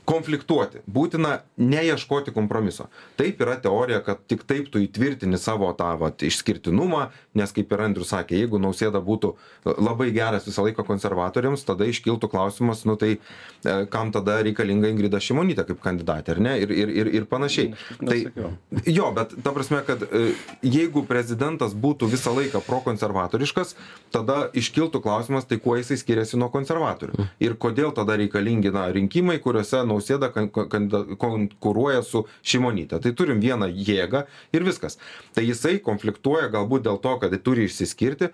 konfliktuoti. 0.07 0.81
Būtina 0.87 1.41
neieškoti 1.59 2.31
kompromiso. 2.35 2.87
Taip 3.19 3.41
yra 3.43 3.57
teorija 3.61 3.99
kad 4.05 4.23
tik 4.29 4.45
taip 4.47 4.69
tu 4.71 4.79
įtvirtini 4.83 5.39
savo 5.41 5.69
tą 5.77 5.89
vat 5.99 6.23
išskirtinumą 6.23 7.07
nes 7.37 7.53
kaip 7.55 7.73
ir 7.73 7.83
andrius 7.85 8.11
sakė 8.13 8.39
jeigu 8.39 8.59
nausėda 8.61 9.01
būtų 9.03 9.33
labai 9.75 10.09
geras 10.15 10.47
visą 10.47 10.65
laiką 10.65 10.85
konservatoriams 10.87 11.65
tada 11.67 11.87
iškiltų 11.89 12.29
klausimas 12.31 12.83
nu 12.87 12.95
tai 12.99 13.17
e, 13.17 13.75
kam 13.91 14.11
tada 14.15 14.39
reikalinga 14.45 14.91
ingrida 14.93 15.19
šimonytė 15.23 15.67
kaip 15.71 15.81
kandidatė 15.83 16.37
ar 16.37 16.41
ne 16.47 16.55
ir 16.63 16.73
ir 16.73 16.93
ir 17.01 17.11
ir 17.19 17.27
panašiai. 17.29 17.73
Tai 17.99 18.17
Nesakiau. 18.17 18.53
jo 18.97 19.09
bet 19.17 19.35
ta 19.43 19.53
prasme 19.55 19.83
kad 19.87 20.07
e, 20.07 20.23
jeigu 20.63 21.03
prezidentas 21.09 21.75
būtų 21.75 22.09
visą 22.13 22.33
laiką 22.37 22.63
prokonservatoriškas 22.67 23.75
tada 24.15 24.39
iškiltų 24.57 25.03
klausimas 25.03 25.49
tai 25.49 25.59
kuo 25.63 25.77
jisai 25.79 25.99
skiriasi 25.99 26.39
nuo 26.39 26.49
konservatorių? 26.53 27.27
Ir 27.43 27.57
kodėl 27.59 27.93
tada 27.97 28.17
reikalingi 28.19 28.71
na 28.73 28.87
rinkimai 28.93 29.39
kuriuose 29.43 29.83
nausėda 29.97 30.29
kan 30.33 30.49
kandida 30.53 31.17
konkuruoja 31.19 32.03
su 32.05 32.25
šimonyte 32.45 33.01
tai 33.03 33.13
turim 33.17 33.41
vieną 33.43 33.69
jėgą 33.73 34.25
ir 34.53 34.67
viskas. 34.67 34.99
Tai 35.35 35.45
jisai 35.45 35.77
konfliktuoja 35.83 36.51
galbūt 36.53 36.87
dėl 36.87 37.01
to 37.03 37.17
kad 37.21 37.35
turi 37.43 37.67
išsiskirti. 37.67 38.31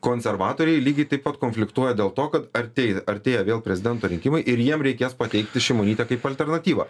Konservatoriai 0.00 0.80
lygiai 0.80 1.10
taip 1.10 1.26
pat 1.26 1.36
konfliktuoja 1.42 1.92
dėl 1.92 2.08
to 2.16 2.24
kad 2.32 2.46
artėj 2.56 3.02
artėja 3.10 3.44
vėl 3.44 3.60
prezidento 3.60 4.08
rinkimai 4.08 4.40
ir 4.48 4.62
jiem 4.62 4.80
reikės 4.86 5.16
pateikti 5.18 5.60
šimonytę 5.60 6.06
kaip 6.08 6.24
alternatyvą. 6.30 6.86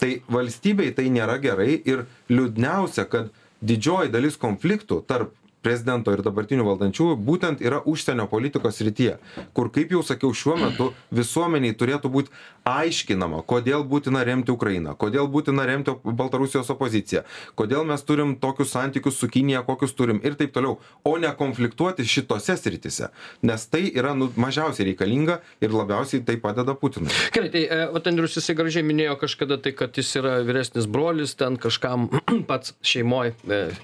Tai 0.00 0.10
valstybei 0.32 0.94
tai 0.96 1.10
nėra 1.12 1.36
gerai 1.42 1.74
ir 1.76 2.06
liūdniausia 2.32 3.04
kad 3.12 3.32
didžioji 3.64 4.12
dalis 4.12 4.40
konfliktų 4.40 5.02
tarp 5.08 5.36
prezidento 5.64 6.12
ir 6.12 6.22
dabartinių 6.24 6.66
valdančiųjų 6.68 7.16
būtent 7.24 7.62
yra 7.64 7.80
užsienio 7.88 8.26
politikos 8.30 8.78
srityje 8.80 9.16
kur 9.56 9.70
kaip 9.74 9.94
jau 9.94 10.02
sakiau 10.06 10.34
šiuo 10.36 10.58
metu 10.60 10.90
visuomenei 11.14 11.74
turėtų 11.80 12.10
būt 12.16 12.32
aiškinama 12.68 13.42
kodėl 13.48 13.84
būtina 13.88 14.24
remti 14.26 14.52
ukrainą 14.54 14.94
kodėl 15.00 15.28
būtina 15.30 15.66
remti 15.68 15.94
baltarusijos 16.04 16.70
opoziciją 16.74 17.24
kodėl 17.58 17.84
mes 17.88 18.02
turim 18.08 18.36
tokius 18.40 18.72
santykius 18.74 19.18
su 19.20 19.28
kinija 19.28 19.64
kokius 19.68 19.94
turim 19.94 20.20
ir 20.24 20.38
taip 20.40 20.54
toliau 20.56 20.78
o 21.04 21.16
ne 21.18 21.30
konfliktuoti 21.38 22.06
šitose 22.08 22.56
srityse 22.60 23.10
nes 23.42 23.66
tai 23.68 23.84
yra 23.92 24.14
nu 24.18 24.30
mažiausiai 24.36 24.90
reikalinga 24.90 25.40
ir 25.60 25.74
labiausiai 25.76 26.24
tai 26.24 26.38
padeda 26.40 26.76
putinui 26.78 27.12
Gerai, 27.34 27.50
tai 27.52 27.64
e, 27.68 27.80
vat 27.92 28.08
Andrius 28.10 28.36
jisai 28.38 28.56
gražiai 28.58 28.86
minėjo 28.86 29.16
kažkada 29.20 29.58
tai, 29.62 29.74
kad 29.76 29.96
jis 29.98 30.14
yra 30.20 30.36
vyresnis 30.46 30.88
brolis, 30.90 31.34
ten 31.38 31.58
kažkam 31.60 32.08
pats 32.50 32.74
šeimoje, 32.84 33.34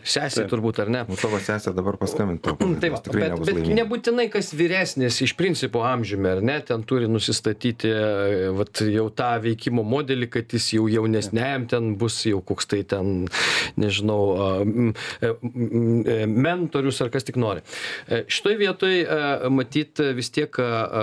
sesė 0.04 0.44
Taip. 0.44 0.50
turbūt 0.52 0.82
ar 0.84 0.92
ne. 0.92 1.04
nu 1.08 1.18
tavo 1.20 1.40
sesė 1.42 1.74
dabar 1.76 1.98
paskambintų 2.00 2.56
Tai 2.80 2.90
va, 2.92 3.00
bet, 3.04 3.34
bet 3.44 3.54
laiminga 3.60 3.80
nebūtinai 3.80 4.28
kas 4.32 4.52
vyresnis 4.56 5.20
iš 5.24 5.34
principo 5.38 5.82
amžiumi, 5.86 6.28
ar 6.36 6.42
ne, 6.44 6.58
ten 6.66 6.84
turi 6.86 7.08
nusistatyti 7.10 7.90
e, 7.90 8.50
vat, 8.70 8.80
jau 8.92 9.08
tą 9.10 9.30
veikimo 9.42 9.82
modelį, 9.84 10.28
kad 10.30 10.52
jis 10.52 10.74
jau 10.74 10.86
jaunesniajam 10.88 11.66
ten 11.68 11.96
bus 11.98 12.24
jau 12.26 12.40
koks 12.42 12.66
tai 12.66 12.82
ten, 12.84 13.26
nežinau, 13.76 14.62
e, 14.62 14.86
e, 15.22 16.26
mentorius 16.26 17.00
ar 17.00 17.10
kas 17.10 17.24
tik 17.24 17.36
nori. 17.36 17.62
E, 18.08 18.24
Šitoj 18.28 18.56
vietoj 18.60 19.50
matyt 19.50 20.00
vis 20.14 20.30
tiek 20.30 20.54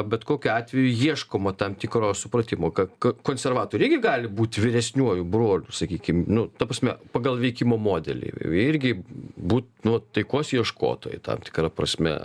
bet 0.08 0.24
kokiu 0.28 0.52
atveju 0.54 0.88
ieškoma 1.10 1.54
tam 1.58 1.76
tikro 1.76 2.14
supratimo, 2.14 2.72
kad 2.72 2.94
konservatoriai 3.24 3.90
irgi 3.90 4.02
gali 4.02 4.28
būti 4.28 4.62
vyresniuoju 4.64 5.26
broliu, 5.26 5.72
sakykime, 5.72 6.26
nu, 6.28 6.48
ta 6.48 6.68
prasme, 6.68 6.98
pagal 7.12 7.40
veikimo 7.42 7.78
modelį. 7.78 8.34
Irgi 8.68 8.96
būti 8.98 9.88
nu, 9.88 10.00
taikos 10.14 10.54
ieškotojai 10.56 11.22
tam 11.24 11.44
tikrą 11.44 11.72
prasme 11.74 12.18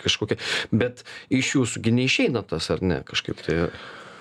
kažkokie. 0.00 0.38
Bet 0.72 1.04
iš 1.32 1.56
jūsų 1.58 1.84
gi 1.84 1.94
neišeina 2.00 2.44
tas, 2.48 2.70
ar 2.74 2.82
ne, 2.84 3.02
kažkaip 3.06 3.42
tai. 3.44 3.68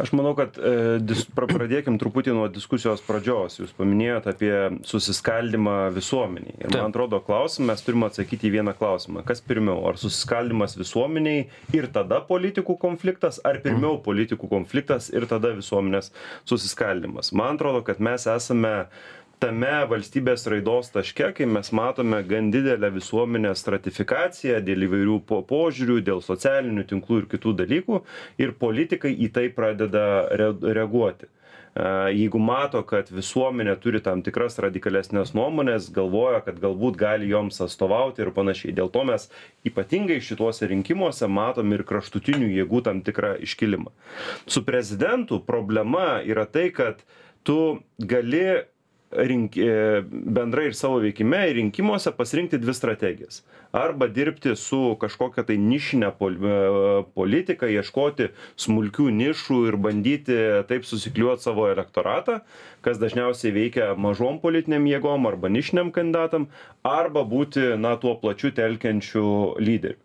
Aš 0.02 0.12
manau, 0.18 0.34
kad 0.38 0.56
e, 0.58 0.98
dis, 1.04 1.22
pra, 1.36 1.46
pradėkim 1.50 2.00
truputį 2.02 2.34
nuo 2.34 2.48
diskusijos 2.52 3.04
pradžios. 3.06 3.60
Jūs 3.60 3.74
paminėjot 3.78 4.28
apie 4.32 4.54
susiskaldimą 4.90 5.76
visuomeniai. 5.94 6.56
Ir 6.58 6.68
Taip. 6.68 6.80
man 6.80 6.94
atrodo, 6.94 7.20
klausimą 7.24 7.70
mes 7.72 7.86
turime 7.86 8.10
atsakyti 8.10 8.50
į 8.50 8.56
vieną 8.58 8.74
klausimą. 8.80 9.26
Kas 9.28 9.44
pirmiau? 9.46 9.84
Ar 9.90 10.00
susiskaldimas 10.02 10.78
visuomeniai 10.80 11.46
ir 11.78 11.90
tada 11.94 12.24
politikų 12.26 12.78
konfliktas, 12.82 13.42
ar 13.46 13.62
pirmiau 13.64 14.00
politikų 14.04 14.50
konfliktas 14.52 15.12
ir 15.14 15.28
tada 15.30 15.54
visuomenės 15.58 16.10
susiskaldimas? 16.50 17.34
Man 17.38 17.60
atrodo, 17.60 17.84
kad 17.86 18.02
mes 18.04 18.26
esame 18.30 18.74
tame 19.44 19.74
valstybės 19.92 20.46
raidos 20.48 20.94
taške, 20.94 21.34
kai 21.36 21.48
mes 21.50 21.74
matome 21.76 22.22
gan 22.28 22.48
didelę 22.54 22.94
visuomenės 22.96 23.60
stratifikaciją 23.60 24.62
dėl 24.64 24.88
įvairių 24.88 25.20
po 25.28 25.42
požiūrių, 25.50 26.00
dėl 26.08 26.24
socialinių 26.24 26.86
tinklų 26.88 27.24
ir 27.24 27.30
kitų 27.34 27.56
dalykų, 27.60 28.02
ir 28.40 28.54
politikai 28.62 29.12
į 29.26 29.32
tai 29.36 29.50
pradeda 29.52 30.06
re 30.32 30.52
reaguoti. 30.64 31.28
Jeigu 32.14 32.38
mato, 32.38 32.84
kad 32.86 33.08
visuomenė 33.10 33.74
turi 33.82 34.00
tam 34.06 34.22
tikras 34.22 34.60
radikalesnės 34.62 35.32
nuomonės, 35.34 35.88
galvoja, 35.92 36.44
kad 36.46 36.60
galbūt 36.62 37.00
gali 37.02 37.32
joms 37.32 37.58
atstovauti 37.66 38.22
ir 38.22 38.30
panašiai. 38.36 38.76
Dėl 38.78 38.92
to 38.94 39.02
mes 39.10 39.26
ypatingai 39.66 40.20
šituose 40.22 40.70
rinkimuose 40.70 41.28
matom 41.28 41.74
ir 41.74 41.82
kraštutinių 41.90 42.52
jėgų 42.60 42.84
tam 42.86 43.02
tikrą 43.02 43.40
iškilimą. 43.48 43.90
Su 44.46 44.62
prezidentu 44.64 45.42
problema 45.42 46.22
yra 46.22 46.46
tai, 46.46 46.70
kad 46.70 47.02
tu 47.44 47.82
gali 47.98 48.62
rink, 49.18 49.58
e, 49.58 50.02
bendrai 50.10 50.68
ir 50.70 50.78
savo 50.78 51.00
veikime 51.04 51.40
ir 51.50 51.58
rinkimuose 51.60 52.12
pasirinkti 52.18 52.60
dvi 52.62 52.74
strategijas. 52.74 53.42
Arba 53.74 54.08
dirbti 54.08 54.56
su 54.60 54.98
kažkokia 55.02 55.46
tai 55.48 55.58
nišinė 55.62 56.12
pol, 56.20 56.38
e, 56.38 56.58
politika, 57.16 57.70
ieškoti 57.70 58.30
smulkių 58.66 59.10
nišų 59.18 59.60
ir 59.72 59.80
bandyti 59.88 60.38
taip 60.70 60.88
susikliuoti 60.90 61.48
savo 61.48 61.68
elektoratą, 61.72 62.42
kas 62.86 63.02
dažniausiai 63.02 63.54
veikia 63.56 63.94
mažom 63.98 64.40
politiniam 64.44 64.86
jėgom 64.90 65.28
arba 65.30 65.50
nišiniam 65.50 65.92
kandidatam, 65.96 66.50
arba 66.84 67.26
būti, 67.26 67.74
na, 67.80 67.96
tuo 67.98 68.16
plačiu 68.22 68.54
telkiančiu 68.56 69.60
lyderiu. 69.60 70.00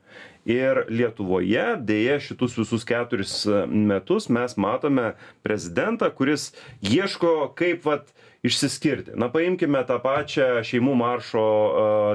Ir 0.48 0.86
Lietuvoje 0.88 1.74
dėja 1.84 2.16
šitus 2.24 2.54
visus 2.56 2.86
keturis 2.88 3.42
metus 3.68 4.30
mes 4.32 4.54
matome 4.56 5.10
prezidentą, 5.44 6.08
kuris 6.08 6.54
ieško 6.80 7.50
kaip 7.58 7.84
vat 7.84 8.08
išsiskirti. 8.46 9.16
Na 9.18 9.28
paimkime 9.32 9.82
tą 9.88 9.98
pačią 10.02 10.62
šeimų 10.66 10.94
maršo 10.98 11.44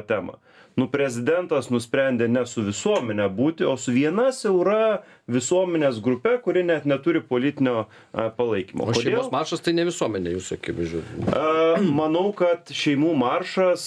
temą. 0.07 0.37
Nu, 0.79 0.87
prezidentas 0.89 1.67
nusprendė 1.69 2.25
ne 2.31 2.41
su 2.49 2.63
visuomenė 2.65 3.27
būti, 3.37 3.65
o 3.69 3.75
su 3.77 3.93
viena 3.93 4.31
siaura 4.33 5.03
visuomenės 5.29 5.99
grupė, 6.03 6.39
kuri 6.41 6.63
net 6.65 6.87
neturi 6.89 7.21
politinio 7.21 7.85
palaikymo. 8.11 8.87
O 8.89 8.95
šeimos 8.97 9.29
maršas 9.33 9.61
tai 9.65 9.75
ne 9.77 9.85
visuomenė, 9.89 10.33
jūs 10.33 10.49
akivaizdžiu. 10.57 11.03
Uh, 11.27 11.85
manau, 11.93 12.25
kad 12.37 12.73
šeimų 12.73 13.13
maršas 13.21 13.85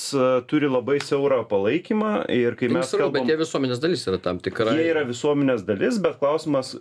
turi 0.51 0.71
labai 0.71 1.01
siaurą 1.03 1.43
palaikymą 1.51 2.15
ir 2.31 2.59
kai 2.61 2.71
mes 2.71 2.95
kalbame. 2.95 3.19
Bet 3.19 3.35
jie 3.35 3.41
visuomenės 3.43 3.83
dalis 3.83 4.07
yra 4.07 4.23
tam 4.23 4.41
tikra. 4.43 4.79
Jie 4.79 4.89
yra 4.95 5.03
visuomenės 5.11 5.67
dalis, 5.67 5.99
bet 6.03 6.21
klausimas, 6.23 6.77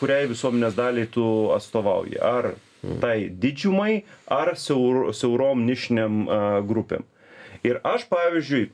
kuriai 0.00 0.26
visuomenės 0.34 0.74
daliai 0.74 1.10
tu 1.14 1.26
atstovauji. 1.54 2.18
Ar 2.18 2.56
hmm. 2.56 3.00
tai 3.04 3.16
didžiumai, 3.30 4.00
ar 4.34 4.56
siaur, 4.58 5.12
siaurom 5.14 5.62
nišiniam 5.68 6.24
grupėm. 6.66 7.06
Ir 7.64 7.78
aš, 7.86 8.10
pavyzdžiui, 8.10 8.66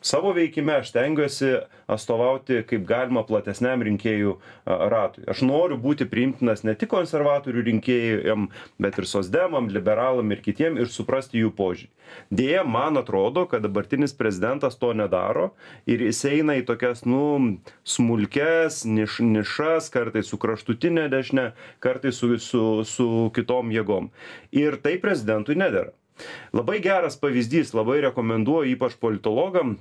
savo 0.00 0.32
veikime 0.32 0.76
aš 0.78 0.92
stengiuosi 0.92 1.52
atstovauti 1.90 2.62
kaip 2.68 2.84
galima 2.86 3.24
platesniam 3.26 3.82
rinkėjų 3.82 4.34
ratui. 4.66 5.24
Aš 5.30 5.42
noriu 5.48 5.78
būti 5.80 6.06
priimtinas 6.10 6.64
ne 6.66 6.74
tik 6.78 6.90
konservatorių 6.92 7.64
rinkėjam, 7.68 8.48
bet 8.78 8.98
ir 9.00 9.08
sosdemam, 9.10 9.70
liberalam 9.72 10.30
ir 10.34 10.42
kitiem 10.44 10.78
ir 10.78 10.92
suprasti 10.92 11.42
jų 11.42 11.52
požiūrį. 11.58 11.90
Dėja, 12.32 12.62
man 12.64 12.96
atrodo, 13.00 13.44
kad 13.50 13.64
dabartinis 13.64 14.14
prezidentas 14.16 14.78
to 14.80 14.94
nedaro 14.96 15.50
ir 15.88 16.04
jis 16.06 16.22
eina 16.30 16.56
į 16.56 16.64
tokias, 16.70 17.04
nu, 17.04 17.58
smulkes, 17.84 18.84
niš, 18.88 19.20
nišas, 19.24 19.90
kartais 19.92 20.30
su 20.30 20.40
kraštutinė 20.40 21.08
dešinė, 21.12 21.50
kartais 21.84 22.20
su, 22.20 22.36
su, 22.40 22.64
su 22.88 23.08
kitom 23.36 23.74
jėgom. 23.74 24.12
Ir 24.56 24.80
tai 24.84 24.96
prezidentui 25.02 25.58
nedėra. 25.58 25.92
Labai 26.56 26.80
geras 26.82 27.18
pavyzdys, 27.20 27.74
labai 27.76 28.00
rekomenduoju 28.06 28.74
ypač 28.74 28.96
politologam 29.00 29.76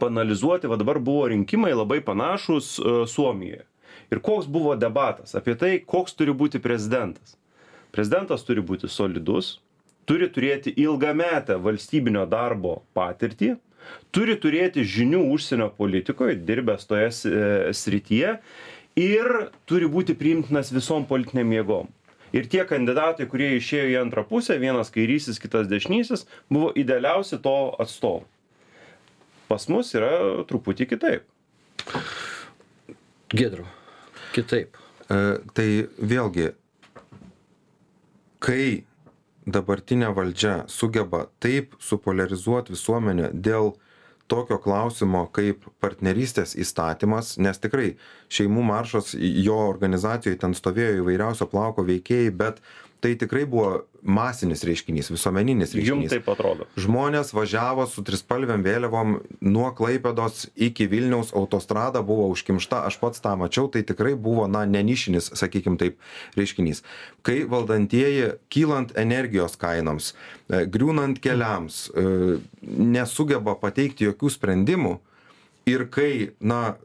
panalizuoti, 0.00 0.68
va 0.70 0.78
dabar 0.80 1.00
buvo 1.02 1.26
rinkimai 1.30 1.72
labai 1.74 2.00
panašus 2.04 2.78
uh, 2.78 3.02
Suomijoje. 3.08 3.64
Ir 4.10 4.20
koks 4.22 4.48
buvo 4.50 4.74
debatas 4.76 5.36
apie 5.38 5.54
tai, 5.58 5.72
koks 5.86 6.16
turi 6.18 6.34
būti 6.34 6.60
prezidentas. 6.62 7.36
Prezidentas 7.94 8.42
turi 8.46 8.62
būti 8.62 8.90
solidus, 8.90 9.58
turi 10.06 10.28
turėti 10.30 10.72
ilgametę 10.82 11.58
valstybinio 11.62 12.24
darbo 12.30 12.80
patirtį, 12.94 13.54
turi 14.14 14.36
turėti 14.38 14.84
žinių 14.86 15.22
užsienio 15.34 15.70
politikoje, 15.78 16.36
dirbęs 16.46 16.86
toje 16.90 17.08
e, 17.10 17.72
srityje 17.74 18.36
ir 19.00 19.30
turi 19.70 19.88
būti 19.90 20.14
priimtinas 20.18 20.70
visom 20.74 21.06
politiniam 21.10 21.54
jėgom 21.54 21.90
ir 22.36 22.50
tie 22.50 22.66
kandidatai 22.68 23.28
kurie 23.30 23.54
išėjo 23.58 23.88
į 23.92 23.96
antrą 24.02 24.26
pusę 24.28 24.58
vienas 24.62 24.92
kairysis 24.94 25.40
kitas 25.42 25.70
dešinysis 25.70 26.26
buvo 26.50 26.72
idealiausi 26.78 27.40
to 27.42 27.56
atstovai 27.82 28.28
pas 29.50 29.66
mus 29.66 29.90
yra 29.98 30.10
truputį 30.46 30.86
kitaip. 30.92 31.24
Giedriau 33.34 33.66
kitaip. 34.34 34.78
E, 35.10 35.16
tai 35.56 35.66
vėlgi 35.98 36.52
kai 38.38 38.84
dabartinė 39.50 40.12
valdžia 40.14 40.54
sugeba 40.70 41.24
taip 41.42 41.74
supolarizuot 41.82 42.70
visuomenę 42.70 43.32
dėl 43.34 43.72
tokio 44.30 44.58
klausimo 44.62 45.24
kaip 45.36 45.64
partnerystės 45.82 46.54
įstatymas 46.62 47.34
nes 47.42 47.58
tikrai 47.62 47.88
šeimų 48.36 48.64
maršas 48.70 49.12
jo 49.18 49.56
organizacijoj 49.70 50.38
ten 50.44 50.54
stovėjo 50.58 51.00
įvairiausio 51.02 51.48
plauko 51.50 51.84
veikėjai 51.88 52.30
bet 52.44 52.62
tai 53.00 53.14
tikrai 53.18 53.44
buvo 53.48 53.84
masinis 54.02 54.62
reiškinys 54.64 55.10
visuomeninis 55.12 55.74
reiškinys. 55.76 56.12
taip 56.12 56.28
atrodo. 56.32 56.66
Žmonės 56.80 57.32
važiavo 57.36 57.86
su 57.88 58.04
trispalvėm 58.04 58.64
vėliavom 58.64 59.18
nuo 59.40 59.70
klaipėdos 59.76 60.48
iki 60.56 60.86
vilniaus 60.90 61.32
autostrada 61.36 62.02
buvo 62.06 62.28
užkimšta 62.34 62.84
aš 62.88 63.00
pats 63.00 63.24
tą 63.24 63.34
mačiau 63.40 63.68
tai 63.72 63.82
tikrai 63.86 64.14
buvo 64.14 64.46
na 64.48 64.64
ne 64.64 64.82
nišinis 64.84 65.32
sakykim 65.40 65.78
taip 65.80 65.98
reiškinys. 66.36 66.84
Kai 67.26 67.42
valdantieji 67.48 68.36
kylant 68.52 68.94
energijos 69.00 69.56
kainoms 69.60 70.12
e, 70.12 70.64
griūnant 70.64 71.20
keliams 71.20 71.88
e, 71.88 72.38
nesugeba 72.62 73.56
pateikti 73.60 74.08
jokių 74.08 74.32
sprendimų 74.36 74.96
ir 75.68 75.88
kai 75.92 76.12
na 76.40 76.76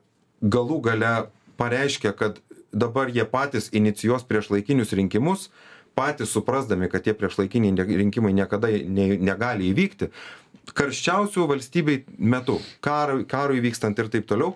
galų 0.43 0.82
gale 0.89 1.13
pareiškia 1.58 2.12
kad 2.15 2.41
dabar 2.75 3.10
jie 3.10 3.23
patys 3.25 3.69
inicijuos 3.71 4.28
priešlaikinius 4.28 4.91
rinkimus 4.99 5.47
patys 5.95 6.34
suprasdami 6.36 6.89
kad 6.91 7.05
tie 7.05 7.15
priešlaikiniai 7.17 7.88
rinkimai 8.03 8.34
niekada 8.36 8.69
ne, 8.69 9.15
negali 9.17 9.71
įvykti, 9.71 10.12
karščiausių 10.75 11.45
valstybei 11.49 12.03
metu, 12.17 12.60
karui, 12.84 13.25
karui 13.29 13.62
vykstant 13.63 13.99
ir 14.01 14.10
taip 14.13 14.27
toliau, 14.29 14.55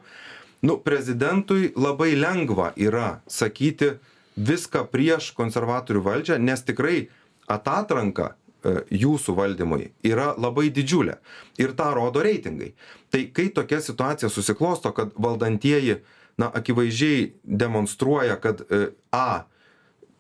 nu, 0.66 0.78
prezidentui 0.82 1.72
labai 1.78 2.16
lengva 2.18 2.74
yra 2.78 3.20
sakyti 3.30 3.96
viską 4.40 4.86
prieš 4.92 5.32
konservatorių 5.38 6.04
valdžią, 6.06 6.40
nes 6.42 6.64
tikrai 6.66 7.10
atatranka 7.50 8.32
e, 8.32 8.80
jūsų 9.04 9.36
valdymui 9.38 9.90
yra 10.06 10.32
labai 10.38 10.70
didžiulė. 10.74 11.20
Ir 11.62 11.76
tą 11.78 11.92
rodo 11.96 12.24
reitingai. 12.26 12.74
Tai 13.12 13.26
kai 13.36 13.50
tokia 13.54 13.82
situacija 13.84 14.32
susiklosto, 14.32 14.94
kad 14.96 15.14
valdantieji, 15.20 16.00
na, 16.40 16.48
akivaizdžiai 16.56 17.34
demonstruoja, 17.44 18.40
kad 18.40 18.64
e, 18.70 18.90
A, 19.12 19.46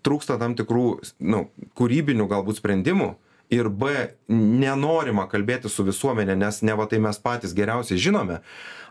trūksta 0.05 0.38
tam 0.41 0.55
tikrų 0.59 0.85
nu 1.31 1.45
kūrybinių 1.79 2.27
galbūt 2.31 2.62
sprendimų 2.62 3.13
ir 3.55 3.69
b 3.69 3.93
nenorima 4.29 5.25
kalbėtis 5.29 5.73
su 5.73 5.85
visuomene 5.87 6.35
nes 6.37 6.61
neva 6.61 6.85
tai 6.89 7.01
mes 7.01 7.17
patys 7.21 7.55
geriausiai 7.57 7.99
žinome. 7.99 8.39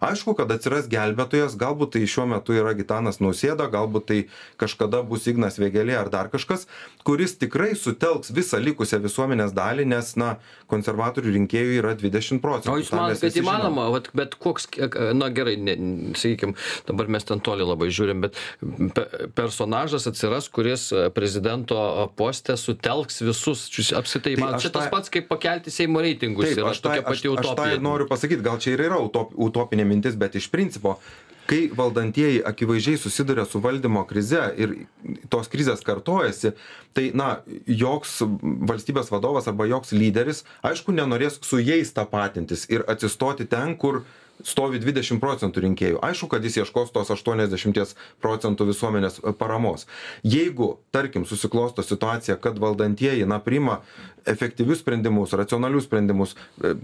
Aišku 0.03 0.37
kad 0.39 0.51
atsiras 0.55 0.87
gelbėtojas 0.91 1.57
galbūt 1.59 1.97
tai 1.97 2.05
šiuo 2.07 2.29
metu 2.31 2.55
yra 2.55 2.75
gitanas 2.79 3.19
nausėda 3.19 3.67
galbūt 3.73 4.05
tai 4.11 4.19
kažkada 4.61 5.01
bus 5.07 5.27
ignas 5.31 5.59
vėgėlė 5.59 5.97
ar 5.99 6.11
dar 6.13 6.31
kažkas 6.31 6.69
kuris 7.07 7.35
tikrai 7.41 7.73
sutelks 7.79 8.31
visą 8.35 8.61
likusią 8.63 9.01
visuomenės 9.03 9.55
dalį 9.57 9.89
nes 9.91 10.13
na 10.21 10.37
konservatorių 10.71 11.35
rinkėjų 11.39 11.79
yra 11.81 11.95
dvidešim 11.99 12.39
procentų. 12.43 12.75
O 12.77 12.83
jūs 12.83 12.93
manot 12.95 13.23
kad 13.23 13.41
įmanoma 13.43 13.89
vat 13.95 14.11
bet 14.19 14.37
koks 14.39 14.69
na 15.19 15.31
gerai 15.35 15.57
ne 15.59 15.77
sakykim 16.19 16.55
dabar 16.87 17.11
mes 17.11 17.27
ten 17.27 17.43
toli 17.43 17.67
labai 17.67 17.91
žiūrim 17.91 18.23
bet 18.27 18.39
pe 18.95 19.07
personažas 19.39 20.07
atsiras 20.11 20.51
kuris 20.53 20.89
prezidento 21.15 21.79
poste 22.19 22.55
sutelks 22.59 23.23
visus. 23.27 23.67
Apskritai 23.99 24.37
tai 24.37 24.43
man 24.43 24.59
čia 24.63 24.71
tas 24.75 24.87
pats 24.93 25.11
kaip 25.13 25.28
pakelti 25.29 25.73
seimo 25.75 26.03
reitingus 26.05 26.53
yra 26.57 26.75
tokia 26.75 27.05
pati 27.07 27.29
utopija 27.29 27.55
aš 27.55 27.59
tą 27.61 27.71
ir 27.77 27.83
noriu 27.85 28.09
pasakyt 28.11 28.45
gal 28.45 28.61
čia 28.63 28.77
ir 28.77 28.85
yra 28.89 29.01
utop 29.05 29.35
utopinė 29.49 29.87
mintis 29.89 30.17
bet 30.19 30.39
iš 30.41 30.51
principo 30.53 30.99
kai 31.49 31.71
valdantieji 31.73 32.43
akivaizdžiai 32.45 33.01
susiduria 33.01 33.47
su 33.49 33.61
valdymo 33.65 34.05
krize 34.09 34.43
ir 34.61 34.75
tos 35.33 35.49
krizės 35.49 35.81
kartojasi 35.87 36.53
tai 36.97 37.09
na 37.17 37.29
joks 37.67 38.19
valstybės 38.69 39.09
vadovas 39.15 39.49
arba 39.49 39.69
joks 39.71 39.95
lyderis 39.97 40.45
aišku 40.71 40.93
nenorės 40.97 41.41
su 41.51 41.61
jais 41.63 41.93
tapatintis 41.97 42.67
ir 42.69 42.85
atsistoti 42.93 43.49
ten 43.49 43.77
kur 43.81 44.03
stovi 44.45 44.81
dvidešim 44.83 45.21
procentų 45.23 45.65
rinkėjų. 45.67 46.03
Aišku 46.05 46.29
kad 46.33 46.45
jis 46.45 46.61
ieškos 46.63 46.93
tos 46.95 47.11
aštuoniasdešimties 47.15 47.97
procentų 48.23 48.69
visuomenės 48.71 49.21
paramos. 49.39 49.87
Jeigu 50.23 50.77
tarkim 50.95 51.27
susiklosto 51.27 51.83
situacija 51.83 52.39
kad 52.41 52.59
valdantieji 52.59 53.27
na 53.27 53.41
priima 53.43 53.81
efektyvius 54.29 54.79
sprendimus 54.79 55.33
racionalius 55.33 55.85
sprendimus 55.85 56.35
e, 56.35 56.75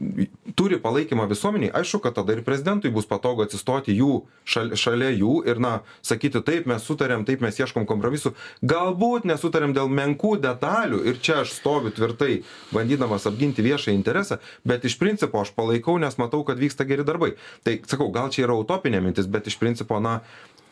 turi 0.56 0.78
palaikymą 0.80 1.26
visuomenėj 1.28 1.72
aišku 1.80 2.00
kad 2.04 2.16
tada 2.18 2.34
ir 2.34 2.44
prezidentui 2.46 2.92
bus 2.94 3.08
patogu 3.10 3.44
atsistoti 3.44 3.96
jų 3.98 4.22
šal 4.48 4.74
šalia 4.78 5.10
jų 5.12 5.34
ir 5.50 5.60
na 5.62 5.74
sakyti 6.02 6.42
taip 6.46 6.68
mes 6.70 6.84
sutariam 6.86 7.24
taip 7.28 7.42
mes 7.44 7.58
ieškom 7.60 7.86
kompromisų. 7.88 8.34
Galbūt 8.64 9.28
nesutariam 9.28 9.74
dėl 9.76 9.90
menkų 9.92 10.36
detalių 10.42 11.02
ir 11.10 11.20
čia 11.24 11.42
aš 11.42 11.54
stoviu 11.58 11.92
tvirtai 11.94 12.42
bandydamas 12.72 13.28
apginti 13.30 13.64
viešąjį 13.66 13.98
interesą 13.98 14.40
bet 14.64 14.84
iš 14.88 14.98
principo 15.00 15.42
aš 15.42 15.52
palaikau 15.56 15.98
nes 16.00 16.18
matau 16.20 16.44
kad 16.48 16.60
vyksta 16.60 16.88
geri 16.88 17.04
darbai 17.06 17.34
tai 17.66 17.78
sakau 17.88 18.10
gal 18.14 18.32
čia 18.34 18.46
yra 18.48 18.58
utopinė 18.60 19.02
mintis 19.04 19.30
bet 19.30 19.48
iš 19.50 19.58
principo 19.60 20.00
na 20.02 20.20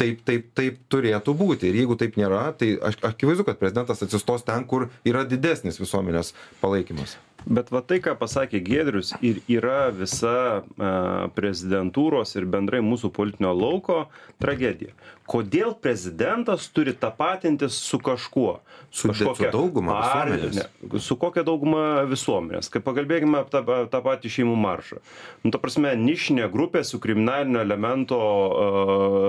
taip 0.01 0.23
taip 0.27 0.49
taip 0.57 0.79
turėtų 0.93 1.35
būti. 1.37 1.69
Ir 1.71 1.83
jeigu 1.83 1.97
taip 2.01 2.17
nėra 2.21 2.47
tai 2.59 2.75
akivaizdu 2.81 3.47
kad 3.49 3.61
prezidentas 3.61 4.03
atsistos 4.05 4.47
ten 4.47 4.65
kur 4.69 4.89
yra 5.09 5.25
didesnis 5.29 5.81
visuomenės 5.81 6.33
palaikymas. 6.63 7.19
Bet 7.43 7.73
va 7.75 7.83
tai 7.83 7.99
ką 8.03 8.15
pasakė 8.21 8.61
giedrius 8.63 9.11
ir 9.21 9.41
yra 9.51 9.91
visa 9.95 10.63
a, 10.63 10.93
prezidentūros 11.35 12.37
ir 12.39 12.47
bendrai 12.47 12.83
mūsų 12.87 13.11
politinio 13.15 13.51
lauko 13.57 14.05
tragedija 14.43 14.95
kodėl 15.29 15.75
prezidentas 15.79 16.69
turi 16.75 16.95
tapatintis 16.95 17.79
su 17.81 17.99
kažkuo? 18.03 18.61
Su 18.93 19.09
kažkokia 19.09 19.51
dauguma 19.55 19.97
visuomenės. 20.03 20.69
su 21.01 21.17
kokia 21.17 21.45
dauguma 21.47 22.03
visuomenės? 22.09 22.69
Kai 22.73 22.83
pakalbėkime 22.85 23.41
apie 23.41 23.55
tą, 23.55 23.77
tą 23.89 24.01
patį 24.05 24.33
šeimų 24.37 24.57
maršą. 24.61 25.01
Nu 25.45 25.53
ta 25.55 25.61
prasme 25.63 25.95
nišinė 25.97 26.51
grupė 26.53 26.83
su 26.85 27.01
kriminalinio 27.01 27.63
elemento 27.65 28.19
a, 28.19 28.67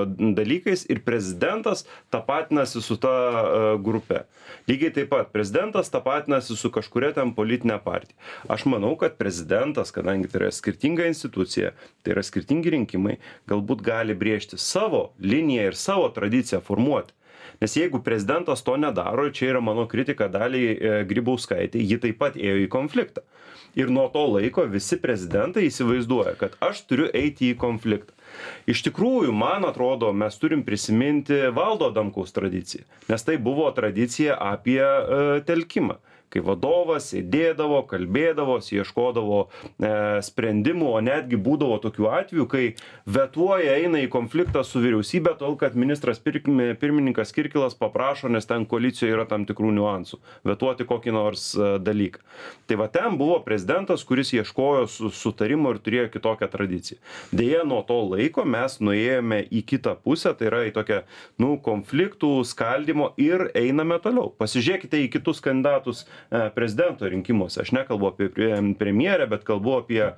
dalykais 0.10 0.86
ir 0.92 1.04
prezidentas 1.06 1.86
tapatinasi 2.14 2.84
su 2.84 2.98
ta 3.00 3.14
a, 3.14 3.64
grupe. 3.80 4.26
Lygiai 4.68 4.94
taip 4.96 5.12
pat 5.14 5.32
prezidentas 5.36 5.92
tapatinasi 5.94 6.58
su 6.60 6.72
kažkuria 6.74 7.14
ten 7.16 7.32
partija 7.36 7.80
partija. 7.84 8.18
Aš 8.52 8.66
manau 8.68 8.96
kad 9.00 9.16
prezidentas 9.20 9.92
kadangi 9.96 10.28
tai 10.32 10.44
yra 10.44 10.52
skirtinga 10.52 11.08
institucija 11.08 11.72
tai 12.04 12.16
yra 12.18 12.24
skirtingi 12.26 12.74
rinkimai 12.74 13.18
galbūt 13.50 13.84
gali 13.86 14.16
brėžti 14.18 14.60
savo 14.60 15.14
liniją 15.24 15.70
ir 15.72 15.80
savo 15.84 16.10
tradiciją 16.16 16.62
formuoti. 16.64 17.14
Nes 17.62 17.76
jeigu 17.78 18.00
prezidentas 18.04 18.64
to 18.66 18.78
nedaro 18.80 19.30
čia 19.30 19.52
yra 19.52 19.62
mano 19.62 19.86
kritika 19.88 20.28
daliai 20.32 20.74
e, 20.74 20.96
grybauskaitei 21.10 21.86
ji 21.90 22.00
taip 22.02 22.18
pat 22.24 22.40
ėjo 22.40 22.64
į 22.64 22.72
konfliktą. 22.72 23.24
Ir 23.78 23.90
nuo 23.90 24.06
to 24.14 24.24
laiko 24.30 24.66
visi 24.70 25.00
prezidentai 25.02 25.68
įsivaizduoja 25.68 26.36
kad 26.40 26.58
aš 26.62 26.84
turiu 26.90 27.08
eiti 27.14 27.52
į 27.54 27.60
konfliktą. 27.62 28.16
Iš 28.70 28.84
tikrųjų 28.88 29.34
man 29.36 29.66
atrodo 29.68 30.10
mes 30.18 30.38
turim 30.42 30.64
prisiminti 30.66 31.40
valdo 31.54 31.92
adamkaus 31.94 32.34
tradiciją 32.34 32.86
nes 33.10 33.24
tai 33.24 33.38
buvo 33.38 33.70
tradicija 33.72 34.38
apie 34.40 34.82
e, 34.82 35.42
telkimą 35.48 36.00
kai 36.34 36.44
vadovas 36.46 37.12
sėdėdavo 37.14 37.84
kalbėdavosi 37.90 38.80
ieškodavo 38.80 39.40
e, 39.44 39.94
sprendimų 40.26 40.90
o 40.98 41.02
netgi 41.06 41.38
būdavo 41.38 41.80
tokių 41.84 42.10
atvejų 42.20 42.48
kai 42.50 42.64
vetuoja 43.06 43.78
eina 43.84 44.02
į 44.04 44.10
konfliktą 44.14 44.64
su 44.68 44.82
vyriausybe 44.84 45.36
tol 45.40 45.58
kad 45.62 45.78
ministras 45.80 46.22
pirkmi 46.24 46.74
pirmininkas 46.82 47.34
kirkilas 47.36 47.78
paprašo 47.78 48.32
nes 48.34 48.50
ten 48.50 48.66
koalicijoj 48.70 49.14
yra 49.14 49.28
tam 49.30 49.46
tikrų 49.50 49.74
niuansų 49.78 50.20
vetuoti 50.48 50.88
kokį 50.90 51.14
nors 51.16 51.52
e, 51.56 51.76
dalyką. 51.84 52.24
Tai 52.68 52.80
va 52.82 52.90
ten 52.92 53.18
buvo 53.20 53.40
prezidentas 53.46 54.04
kuris 54.08 54.34
ieškojo 54.34 54.88
su 54.92 55.12
sutarimo 55.14 55.74
ir 55.74 55.82
turėjo 55.84 56.10
kitokią 56.14 56.50
tradiciją. 56.52 57.00
Deja 57.32 57.64
nuo 57.68 57.82
to 57.88 58.00
laiko 58.14 58.46
mes 58.48 58.80
nuėjome 58.84 59.44
į 59.52 59.64
kitą 59.70 59.96
pusę 60.04 60.34
tai 60.38 60.50
yra 60.50 60.64
į 60.68 60.74
tokią 60.76 61.02
nu 61.44 61.56
konfliktų 61.64 62.32
skaldymo 62.48 63.12
ir 63.22 63.50
einame 63.58 64.00
toliau. 64.04 64.32
Pasižiūrėkite 64.40 65.04
į 65.06 65.12
kitus 65.18 65.42
kandidatus 65.44 66.06
prezidento 66.56 67.10
rinkimuose. 67.10 67.62
Aš 67.64 67.74
nekalbu 67.76 68.10
apie 68.12 68.30
premjerę 68.80 69.28
bet 69.32 69.46
kalbu 69.48 69.78
apie 69.80 70.04
a, 70.06 70.16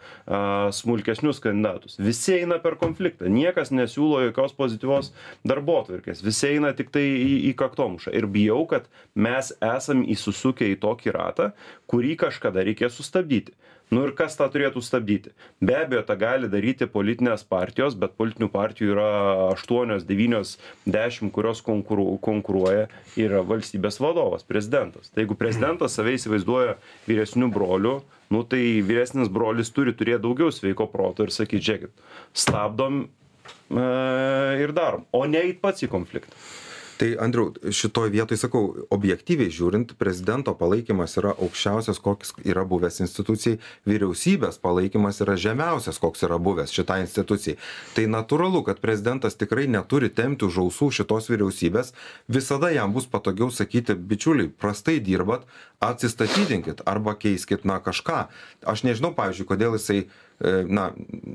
smulkesnius 0.75 1.41
kandidatus. 1.43 1.99
Visi 1.99 2.39
eina 2.39 2.59
per 2.63 2.77
konfliktą. 2.81 3.29
Niekas 3.31 3.73
nesiūlo 3.75 4.23
jokios 4.27 4.55
pozityvios 4.57 5.11
darbotvarkės. 5.47 6.23
Visi 6.25 6.55
eina 6.55 6.73
tiktai 6.77 7.05
į, 7.05 7.33
į 7.51 7.55
kaktomušą. 7.59 8.13
Ir 8.15 8.29
bijau 8.31 8.63
kad 8.69 8.89
mes 9.15 9.53
esam 9.63 10.05
įsisukę 10.05 10.71
į 10.73 10.79
tokį 10.83 11.15
ratą 11.15 11.51
kurį 11.91 12.15
kažkada 12.25 12.65
reikės 12.65 12.97
sustabdyti 12.97 13.55
nu 13.93 14.05
ir 14.07 14.13
kas 14.17 14.37
tą 14.39 14.47
turėtų 14.53 14.81
stabdyti? 14.83 15.33
Be 15.61 15.77
abejo 15.83 16.01
tą 16.07 16.17
gali 16.19 16.49
daryti 16.51 16.87
politinės 16.89 17.45
partijos 17.47 17.97
bet 17.99 18.15
politinių 18.19 18.49
partijų 18.53 18.95
yra 18.95 19.09
aštuonios 19.51 20.07
devynios 20.07 20.55
dešim 20.89 21.31
kurios 21.35 21.61
konkuru 21.65 22.07
konkuruoja 22.25 22.87
yra 23.19 23.43
valstybės 23.45 24.01
vadovas 24.01 24.47
prezidentas. 24.47 25.11
Tai 25.11 25.25
jeigu 25.25 25.37
prezidentas 25.39 25.97
save 25.97 26.15
įsivaizduoja 26.17 26.77
vyresniu 27.09 27.51
broliu 27.53 27.99
nu 28.33 28.43
tai 28.43 28.81
vyresnis 28.85 29.29
brolis 29.29 29.69
turi 29.73 29.93
turėt 29.93 30.23
daugiau 30.25 30.51
sveiko 30.53 30.89
proto 30.89 31.25
ir 31.25 31.33
sakyt 31.33 31.61
žiūrėkit 31.61 32.05
stabdom 32.33 33.05
e, 33.05 33.09
ir 34.65 34.73
darom. 34.75 35.05
O 35.13 35.25
ne 35.29 35.43
eit 35.45 35.61
pats 35.61 35.85
į 35.85 35.91
konfliktą 35.93 36.33
tai 36.97 37.15
andriau 37.19 37.51
šitoj 37.71 38.09
vietoj 38.13 38.37
sakau 38.39 38.63
objektyviai 38.93 39.51
žiūrint 39.51 39.95
prezidento 39.99 40.53
palaikymas 40.57 41.17
yra 41.19 41.33
aukščiausias 41.35 41.99
koks 42.03 42.33
yra 42.45 42.63
buvęs 42.67 43.01
institucijai. 43.03 43.59
Vyriausybės 43.89 44.59
palaikymas 44.63 45.19
yra 45.25 45.35
žemiausias 45.39 45.99
koks 46.01 46.25
yra 46.27 46.39
buvęs 46.41 46.73
šitai 46.75 47.01
institucijai. 47.03 47.57
Tai 47.97 48.07
natūralu 48.15 48.63
kad 48.67 48.79
prezidentas 48.83 49.35
tikrai 49.39 49.67
neturi 49.71 50.09
tempti 50.09 50.47
už 50.47 50.61
ausų 50.65 50.91
šitos 50.99 51.29
vyriausybės. 51.31 51.93
Visada 52.31 52.71
jam 52.73 52.95
bus 52.95 53.09
patogiau 53.11 53.51
sakyti 53.51 53.95
bičiuliai 53.95 54.51
prastai 54.51 54.99
dirbat 55.03 55.43
atsistatydinkit 55.83 56.85
arba 56.85 57.15
keiskit 57.19 57.65
na 57.65 57.81
kažką. 57.83 58.25
Aš 58.65 58.87
nežinau 58.87 59.11
pavyzdžiui 59.17 59.49
kodėl 59.51 59.75
jisai 59.79 60.05
na, 60.39 60.89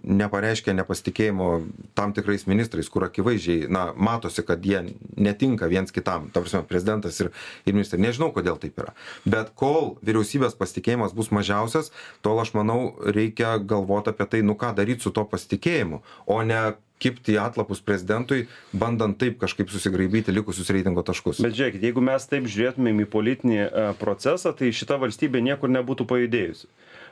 nepareiškia 0.04 0.74
nepasitikėjimo 0.76 1.48
tam 1.96 2.12
tikrais 2.16 2.44
ministrais, 2.50 2.90
kur 2.92 3.06
akivaizdžiai, 3.06 3.68
na, 3.72 3.88
matosi, 3.96 4.44
kad 4.46 4.64
jie 4.66 4.82
netinka 5.16 5.70
viens 5.70 5.92
kitam, 5.94 6.28
ta 6.34 6.42
prasme, 6.44 6.62
prezidentas 6.68 7.20
ir, 7.24 7.30
ir 7.64 7.76
ministrai. 7.76 8.00
Nežinau, 8.02 8.28
kodėl 8.34 8.60
taip 8.60 8.76
yra. 8.82 8.92
Bet 9.24 9.54
kol 9.58 9.94
vyriausybės 10.04 10.58
pasitikėjimas 10.60 11.16
bus 11.16 11.32
mažiausias, 11.32 11.92
tol 12.24 12.42
aš 12.42 12.52
manau, 12.58 12.94
reikia 13.00 13.56
galvoti 13.58 14.12
apie 14.12 14.28
tai, 14.28 14.44
nu 14.44 14.58
ką 14.60 14.74
daryti 14.76 15.06
su 15.06 15.14
to 15.16 15.24
pasitikėjimu, 15.28 16.02
o 16.28 16.40
ne 16.44 16.62
kibti 17.00 17.36
į 17.36 17.40
atlapus 17.42 17.82
prezidentui, 17.84 18.44
bandant 18.72 19.16
taip 19.20 19.38
kažkaip 19.40 19.72
susigraibyti 19.72 20.34
likusius 20.34 20.70
reitingo 20.74 21.04
taškus. 21.06 21.40
Bet 21.44 21.56
žiūrėkit, 21.58 21.86
jeigu 21.88 22.04
mes 22.04 22.28
taip 22.30 22.48
žiūrėtumėm 22.50 23.04
į 23.04 23.08
politinį 23.12 23.60
e, 23.60 23.86
procesą, 24.00 24.52
tai 24.56 24.72
šita 24.76 25.00
valstybė 25.00 25.42
niekur 25.46 25.72
nebūtų 25.72 26.06
pajudėjusi. 26.10 26.68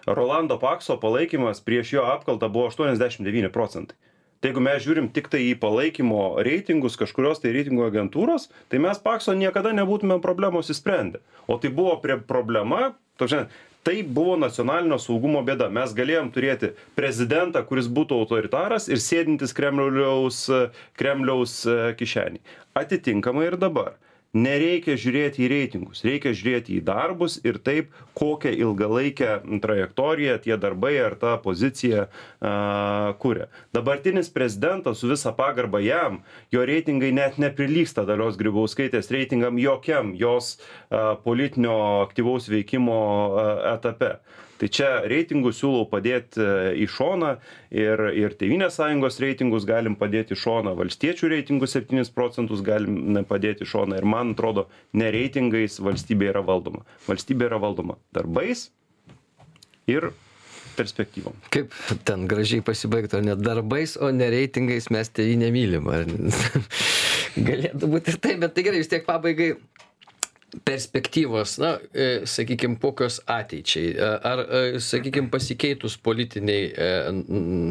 Rolando 0.09 0.57
pakso 0.61 0.97
palaikymas 1.01 1.61
prieš 1.65 1.97
jo 1.99 2.05
apkaltą 2.09 2.49
buvo 2.53 2.69
aštuoniasdešim 2.71 3.27
devyni 3.27 3.51
procentai. 3.53 3.99
Tai 4.39 4.53
jeigu 4.53 4.63
mes 4.63 4.85
žiūrim 4.85 5.09
tiktai 5.11 5.41
į 5.49 5.57
palaikymo 5.59 6.39
reitingus 6.47 6.95
kažkurios 7.01 7.41
tai 7.43 7.51
reitingų 7.57 7.89
agentūros 7.89 8.47
tai 8.71 8.79
mes 8.79 9.01
pakso 9.03 9.35
niekada 9.35 9.73
nebūtumėm 9.75 10.23
problemos 10.23 10.71
išsprendę. 10.71 11.19
O 11.51 11.59
tai 11.59 11.73
buvo 11.75 11.97
prie 12.05 12.21
problema 12.23 12.93
prasme 13.19 13.49
tai 13.89 14.03
buvo 14.05 14.35
nacionalinio 14.37 14.99
saugumo 15.01 15.41
bėda. 15.41 15.71
Mes 15.73 15.95
galėjom 15.97 16.27
turėti 16.35 16.75
prezidentą 16.99 17.63
kuris 17.65 17.87
būtų 17.89 18.19
autoritaras 18.21 18.91
ir 18.93 19.01
sėdintis 19.01 19.57
kremliaus 19.57 20.43
kremliaus 21.01 21.63
kišenėj. 21.97 22.43
Atitinkamai 22.77 23.47
ir 23.49 23.57
dabar 23.57 23.97
nereikia 24.39 24.97
žiūrėti 24.99 25.45
į 25.45 25.51
reitingus 25.53 26.05
reikia 26.07 26.33
žiūrėti 26.37 26.79
į 26.79 26.85
darbus 26.87 27.39
ir 27.47 27.59
taip 27.65 27.93
kokią 28.19 28.53
ilgalaikę 28.57 29.39
trajektoriją 29.63 30.39
tie 30.45 30.57
darbai 30.61 30.95
ar 31.03 31.17
ta 31.21 31.37
pozicija 31.43 32.07
a, 32.07 33.15
kuria. 33.23 33.49
Dabartinis 33.75 34.31
prezidentas 34.35 35.03
su 35.03 35.11
visa 35.11 35.33
pagarba 35.37 35.83
jam 35.85 36.23
jo 36.55 36.65
reitingai 36.67 37.13
net 37.15 37.39
neprilygsta 37.43 38.07
dalios 38.09 38.39
grybauskaitės 38.41 39.13
reitingam 39.15 39.61
jokiam 39.63 40.15
jos 40.19 40.57
a, 40.57 41.17
politinio 41.25 41.79
aktyvaus 42.07 42.51
veikimo 42.51 42.99
a, 42.99 43.49
etape 43.77 44.17
tai 44.61 44.71
čia 44.79 44.91
reitingus 45.09 45.61
siūlau 45.61 45.89
padėt 45.91 46.39
e, 46.39 46.49
į 46.85 46.89
šoną 46.95 47.33
ir 47.75 48.05
ir 48.19 48.37
tėvynės 48.41 48.79
sąjungos 48.81 49.21
reitingus 49.25 49.67
galim 49.69 49.97
padėt 49.99 50.35
į 50.35 50.41
šoną 50.43 50.75
valstiečių 50.79 51.33
reitingus 51.35 51.77
septynis 51.77 52.13
procentus 52.15 52.65
galim 52.67 53.23
padėt 53.29 53.65
į 53.65 53.71
šoną 53.73 54.01
ir 54.01 54.09
man 54.09 54.35
atrodo 54.37 54.69
ne 54.93 55.11
reitingais 55.15 55.81
valstybė 55.83 56.33
yra 56.33 56.45
valdoma 56.47 56.87
valstybė 57.09 57.51
yra 57.51 57.61
valdoma 57.63 57.99
darbais 58.17 58.69
ir 59.89 60.11
perspektyvom. 60.79 61.35
Kaip 61.55 61.75
ten 62.07 62.27
gražiai 62.31 62.63
pasibaigtų, 62.65 63.23
ne 63.27 63.35
darbais, 63.39 63.97
o 63.99 64.13
ne 64.15 64.29
reitingais 64.31 64.91
mes 64.95 65.11
tėvynę 65.11 65.51
mylim. 65.55 65.91
Galėtų 67.49 67.91
būti 67.91 68.15
ir 68.15 68.21
taip, 68.23 68.39
bet 68.45 68.55
tai 68.55 68.67
gerai, 68.69 68.83
vis 68.85 68.91
tiek 68.91 69.07
pabaigai 69.09 69.57
perspektyvos 70.65 71.59
na 71.59 71.77
e, 71.95 72.21
sakykim 72.25 72.77
kokios 72.81 73.21
ateičiai. 73.27 73.89
E, 73.93 74.09
ar 74.25 74.41
e, 74.41 74.81
sakykim 74.81 75.29
pasikeitus 75.33 75.99
politinei 76.01 76.71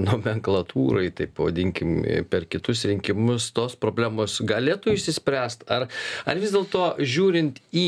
nomenklatūrai 0.05 1.09
taip 1.17 1.33
pavadinkim 1.37 1.95
per 2.29 2.45
kitus 2.49 2.85
rinkimus 2.89 3.49
tos 3.55 3.73
problemos 3.79 4.37
galėtų 4.45 4.93
išsispręst? 4.93 5.65
Ar 5.73 5.87
ar 6.29 6.41
vis 6.41 6.53
dėlto 6.53 6.83
žiūrint 7.01 7.59
į 7.73 7.87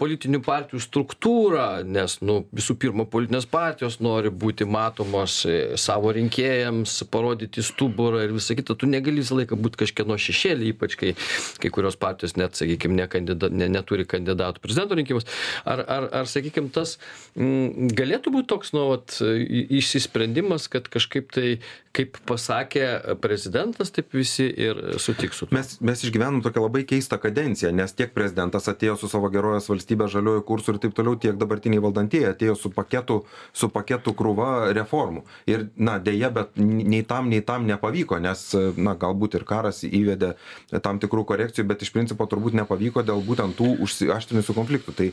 politinių 0.00 0.40
partijų 0.44 0.80
struktūrą 0.86 1.68
nes 1.84 2.16
nu 2.24 2.40
visų 2.54 2.78
pirma 2.80 3.04
politinės 3.10 3.48
partijos 3.50 4.00
nori 4.04 4.32
būti 4.32 4.64
matomos 4.64 5.42
savo 5.80 6.14
rinkėjams 6.16 6.96
parodyti 7.12 7.64
stuburą 7.64 8.24
ir 8.24 8.34
visa 8.36 8.56
kita 8.56 8.76
tu 8.78 8.88
negali 8.88 9.20
visą 9.20 9.36
laiką 9.42 9.60
būt 9.60 9.76
kažkieno 9.84 10.16
šešėly 10.16 10.72
ypač 10.72 10.96
kai 11.00 11.12
kai 11.60 11.72
kurios 11.74 12.00
partijos 12.00 12.38
net 12.40 12.56
sakykim 12.56 12.96
nekandida 12.96 13.52
ne 13.52 13.68
neturi 13.68 14.08
kandidatų 14.14 14.62
prezidento 14.64 14.98
rinkimus. 14.98 15.28
Ar 15.68 15.84
ar 15.84 16.08
ar 16.22 16.30
sakykim 16.30 16.70
tas 16.74 16.96
m, 17.36 17.44
mm, 17.44 17.94
galėtų 17.98 18.34
būt 18.38 18.50
toks 18.54 18.74
nu 18.76 18.88
vat 18.92 19.18
išsisprendimas 19.20 20.70
kad 20.72 20.88
kažkaip 20.92 21.34
tai 21.34 21.58
kaip 21.94 22.18
pasakė 22.28 23.16
prezidentas 23.22 23.92
taip 23.94 24.14
visi 24.16 24.46
ir 24.48 24.80
sutiks 25.02 25.38
su 25.40 25.46
tuo. 25.46 25.56
Mes 25.56 25.76
mes 25.84 26.02
išgyvenom 26.06 26.42
tokią 26.44 26.64
labai 26.66 26.82
keistą 26.88 27.18
kadenciją 27.22 27.70
nes 27.76 27.94
tiek 27.94 28.12
prezidentas 28.14 28.66
atėjo 28.70 28.96
su 28.98 29.10
savo 29.10 29.30
gerovės 29.34 29.68
valstybe 29.70 30.08
žaliuoju 30.10 30.44
kursu 30.48 30.74
ir 30.74 30.80
taip 30.82 30.96
toliau 30.96 31.18
tiek 31.20 31.38
dabartiniai 31.38 31.82
valdantieji 31.84 32.30
atėjo 32.32 32.56
su 32.58 32.72
paketu 32.74 33.20
su 33.52 33.70
paketu 33.74 34.14
krūva 34.18 34.72
reformų. 34.76 35.24
Ir 35.50 35.68
na 35.76 35.98
deja 36.02 36.32
bet 36.34 36.58
nei 36.58 37.04
tam 37.06 37.30
nei 37.30 37.44
tam 37.46 37.68
nepavyko 37.70 38.18
nes 38.24 38.46
na 38.76 38.96
galbūt 38.98 39.38
ir 39.38 39.46
karas 39.48 39.84
įvedė 39.86 40.34
tam 40.82 40.98
tikrų 41.02 41.24
korekcijų 41.30 41.68
bet 41.70 41.86
iš 41.86 41.94
principo 41.94 42.26
turbūt 42.30 42.58
nepavyko 42.58 43.06
dėl 43.06 43.22
būtent 43.24 43.56
tų 43.58 43.70
užsiaštrinusių 43.86 44.58
konfliktų. 44.58 44.96
Tai 44.98 45.10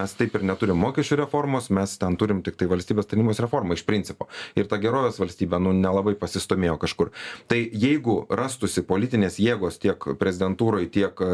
mes 0.00 0.18
taip 0.18 0.34
ir 0.34 0.46
neturim 0.50 0.80
mokesčių 0.82 1.22
reformos 1.22 1.70
mes 1.70 1.96
ten 2.00 2.18
turim 2.18 2.42
tiktai 2.42 2.68
valstybės 2.70 3.08
tarnybos 3.10 3.42
reformą 3.44 3.78
iš 3.78 3.86
principo. 3.86 4.28
Ir 4.58 4.68
ta 4.70 4.80
gerovės 4.82 5.20
valstybė 5.22 5.62
nu 5.62 5.74
nelabai 5.76 6.16
pasistumėjo 6.24 6.78
kažkur. 6.82 7.12
Tai 7.50 7.60
jeigu 7.60 8.24
rastųsi 8.32 8.84
politinės 8.88 9.38
jėgos 9.42 9.78
tiek 9.82 10.08
prezidentūroj 10.18 10.88
tiek 10.94 11.24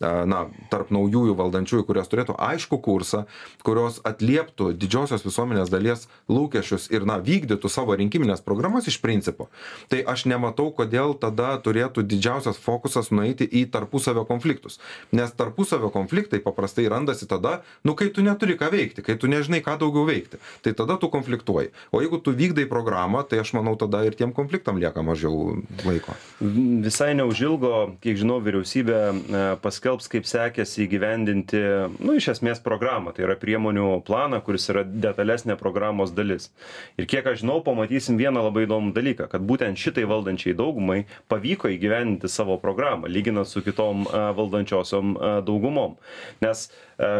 na 0.00 0.44
tarp 0.72 0.92
naujųjų 0.94 1.34
valdančiųjų 1.40 1.88
kurios 1.88 2.12
turėtų 2.12 2.36
aiškų 2.50 2.80
kursą 2.84 3.24
kurios 3.64 4.00
atlieptų 4.04 4.72
didžiosios 4.76 5.24
visuomenės 5.24 5.72
dalies 5.72 6.06
lūkesčius 6.28 6.90
ir 6.92 7.06
na 7.08 7.18
vykdytų 7.24 7.70
savo 7.72 7.96
rinkimines 7.98 8.44
programas 8.44 8.88
iš 8.90 9.00
principo 9.02 9.48
tai 9.88 10.02
aš 10.04 10.26
nematau 10.30 10.70
kodėl 10.74 11.14
tada 11.20 11.54
turėtų 11.64 12.04
didžiausias 12.08 12.60
fokusas 12.60 13.10
nueiti 13.14 13.46
į 13.46 13.64
tarpusavio 13.74 14.24
konfliktus. 14.28 14.78
Nes 15.14 15.32
tarpusavio 15.36 15.90
konfliktai 15.94 16.40
paprastai 16.44 16.86
randasi 16.92 17.28
tada 17.30 17.60
nu 17.84 17.94
kai 17.98 18.10
tu 18.14 18.24
neturi 18.26 18.58
ką 18.60 18.70
veikti 18.74 19.04
kai 19.06 19.16
tu 19.20 19.30
nežinai 19.30 19.62
ką 19.64 19.78
daugiau 19.80 20.06
veikti. 20.08 20.40
Tai 20.62 20.74
tada 20.76 20.98
tu 21.00 21.10
konfliktuoji. 21.12 21.72
O 21.92 22.02
jeigu 22.02 22.20
tu 22.20 22.34
vykdai 22.34 22.66
programą 22.70 23.24
tai 23.28 23.40
aš 23.42 23.54
manau 23.56 23.76
tada 23.80 24.04
ir 24.04 24.16
tiem 24.18 24.33
konfliktam 24.36 24.78
lieka 24.82 25.02
mažiau 25.06 25.56
laiko? 25.86 26.14
Visai 26.40 27.12
neužilgo 27.18 27.94
kiek 28.04 28.18
žinau 28.20 28.40
vyriausybė 28.44 28.98
e, 28.98 29.42
paskelbs 29.64 30.10
kaip 30.12 30.28
sekėsi 30.28 30.84
įgyvendinti 30.86 31.62
nu 32.04 32.16
iš 32.18 32.32
esmės 32.34 32.62
programą. 32.64 33.14
Tai 33.14 33.26
yra 33.28 33.38
priemonių 33.40 34.00
planą 34.06 34.40
kuris 34.44 34.68
yra 34.72 34.84
detalesnė 34.84 35.58
programos 35.60 36.14
dalis. 36.16 36.50
Ir 37.00 37.08
kiek 37.10 37.26
aš 37.30 37.42
žinau 37.44 37.60
pamatysim 37.64 38.18
vieną 38.20 38.44
labai 38.48 38.66
įdomų 38.68 38.94
dalyką 38.96 39.28
kad 39.32 39.44
būtent 39.46 39.80
šitai 39.80 40.06
valdančiai 40.10 40.56
daugumai 40.58 41.04
pavyko 41.32 41.70
įgyvendinti 41.74 42.30
savo 42.30 42.58
programą 42.62 43.10
lyginant 43.10 43.48
su 43.50 43.62
kitom 43.64 44.06
e, 44.06 44.24
valdančiosiom 44.38 45.14
e, 45.14 45.36
daugumom. 45.46 45.96
Nes 46.44 46.68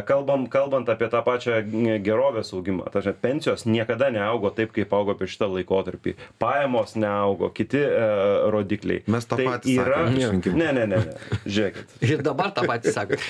kalbam 0.06 0.44
kalbant 0.46 0.86
apie 0.86 1.08
tą 1.10 1.18
pačią 1.26 1.56
gerovės 2.04 2.52
augimą 2.54 2.84
ta 2.86 3.00
prasme 3.00 3.14
pensijos 3.18 3.64
niekada 3.66 4.10
neaugo 4.14 4.52
taip 4.54 4.70
kaip 4.74 4.92
augo 4.94 5.16
per 5.18 5.30
šitą 5.30 5.48
laikotarpį. 5.50 6.14
Pajamos 6.38 6.94
neaugo 7.04 7.50
kiti 7.54 7.80
e, 7.84 8.08
rodikliai. 8.54 9.04
Mes 9.12 9.28
tą 9.28 9.38
tai 9.40 9.46
patį 9.48 9.76
yra 9.84 10.00
sakėm 10.08 10.58
ne 10.58 10.70
ne 10.76 10.86
ne 10.90 11.00
ne. 11.04 11.16
Žiūrėkit. 11.44 11.96
Ir 12.14 12.24
dabar 12.26 12.52
tą 12.56 12.66
patį 12.68 12.94
sakot. 12.94 13.24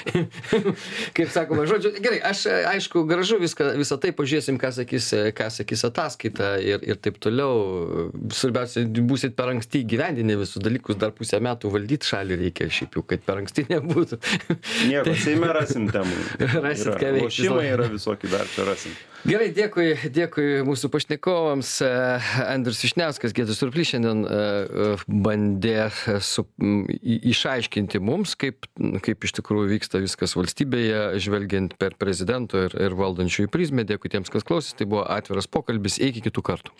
Kaip 1.16 1.32
sakoma 1.34 1.66
žodžiu 1.70 1.94
gerai 1.98 2.20
aš 2.30 2.46
aišku 2.74 3.04
gražu 3.10 3.38
viską 3.42 3.72
visa 3.78 3.98
tai 4.00 4.14
pažiūrėsim 4.16 4.58
ką 4.62 4.72
sakys 4.78 5.10
ką 5.36 5.50
sakys 5.58 5.86
ataskaita 5.90 6.54
ir 6.62 6.84
ir 6.86 7.00
taip 7.02 7.20
toliau. 7.22 8.10
Svarbiausia 8.34 8.86
būsit 9.04 9.36
per 9.38 9.52
anksti 9.52 9.84
įgyvendinę 9.84 10.38
visus 10.40 10.62
dalykus 10.64 10.98
dar 11.00 11.14
pusę 11.16 11.40
metų 11.44 11.72
valdyt 11.74 12.06
šalį 12.08 12.40
reikia 12.44 12.70
šiaip 12.72 12.98
jau 12.98 13.04
kad 13.08 13.24
per 13.26 13.42
anksti 13.42 13.66
nebūtų. 13.70 14.20
Nieko 14.90 15.16
seime 15.24 15.50
rasim 15.56 15.88
temų. 15.92 16.20
Rasit 16.60 16.94
ką 17.00 17.16
veikti. 17.18 17.26
Lošimai 17.28 17.66
yra 17.72 17.90
visokie 17.92 18.30
dar 18.32 18.48
čia 18.54 18.68
rasim. 18.68 18.94
Gerai, 19.24 19.46
dėkui, 19.56 19.86
dėkui 20.12 20.44
mūsų 20.68 20.90
pašnekovams. 20.92 21.68
E, 21.80 21.86
Andrius 22.44 22.82
Išneskas, 22.84 23.32
Gėdus 23.32 23.56
Surplys 23.62 23.88
šiandien 23.88 24.20
e, 24.20 24.28
e, 24.28 24.88
bandė 25.08 25.86
su, 26.20 26.44
išaiškinti 27.32 28.02
mums, 28.04 28.34
kaip, 28.36 28.68
kaip 29.06 29.24
iš 29.24 29.32
tikrųjų 29.40 29.70
vyksta 29.70 30.02
viskas 30.04 30.36
valstybėje, 30.36 31.00
žvelgiant 31.24 31.72
per 31.80 31.96
prezidento 31.96 32.66
ir, 32.66 32.76
ir 32.76 32.98
valdančiųjų 33.00 33.48
prizmę. 33.54 33.86
Dėkui 33.88 34.12
tiems, 34.12 34.28
kas 34.28 34.44
klausys. 34.44 34.76
Tai 34.76 34.90
buvo 34.92 35.06
atviras 35.08 35.48
pokalbis. 35.48 35.96
Iki 36.04 36.26
kitų 36.28 36.44
kartų. 36.44 36.76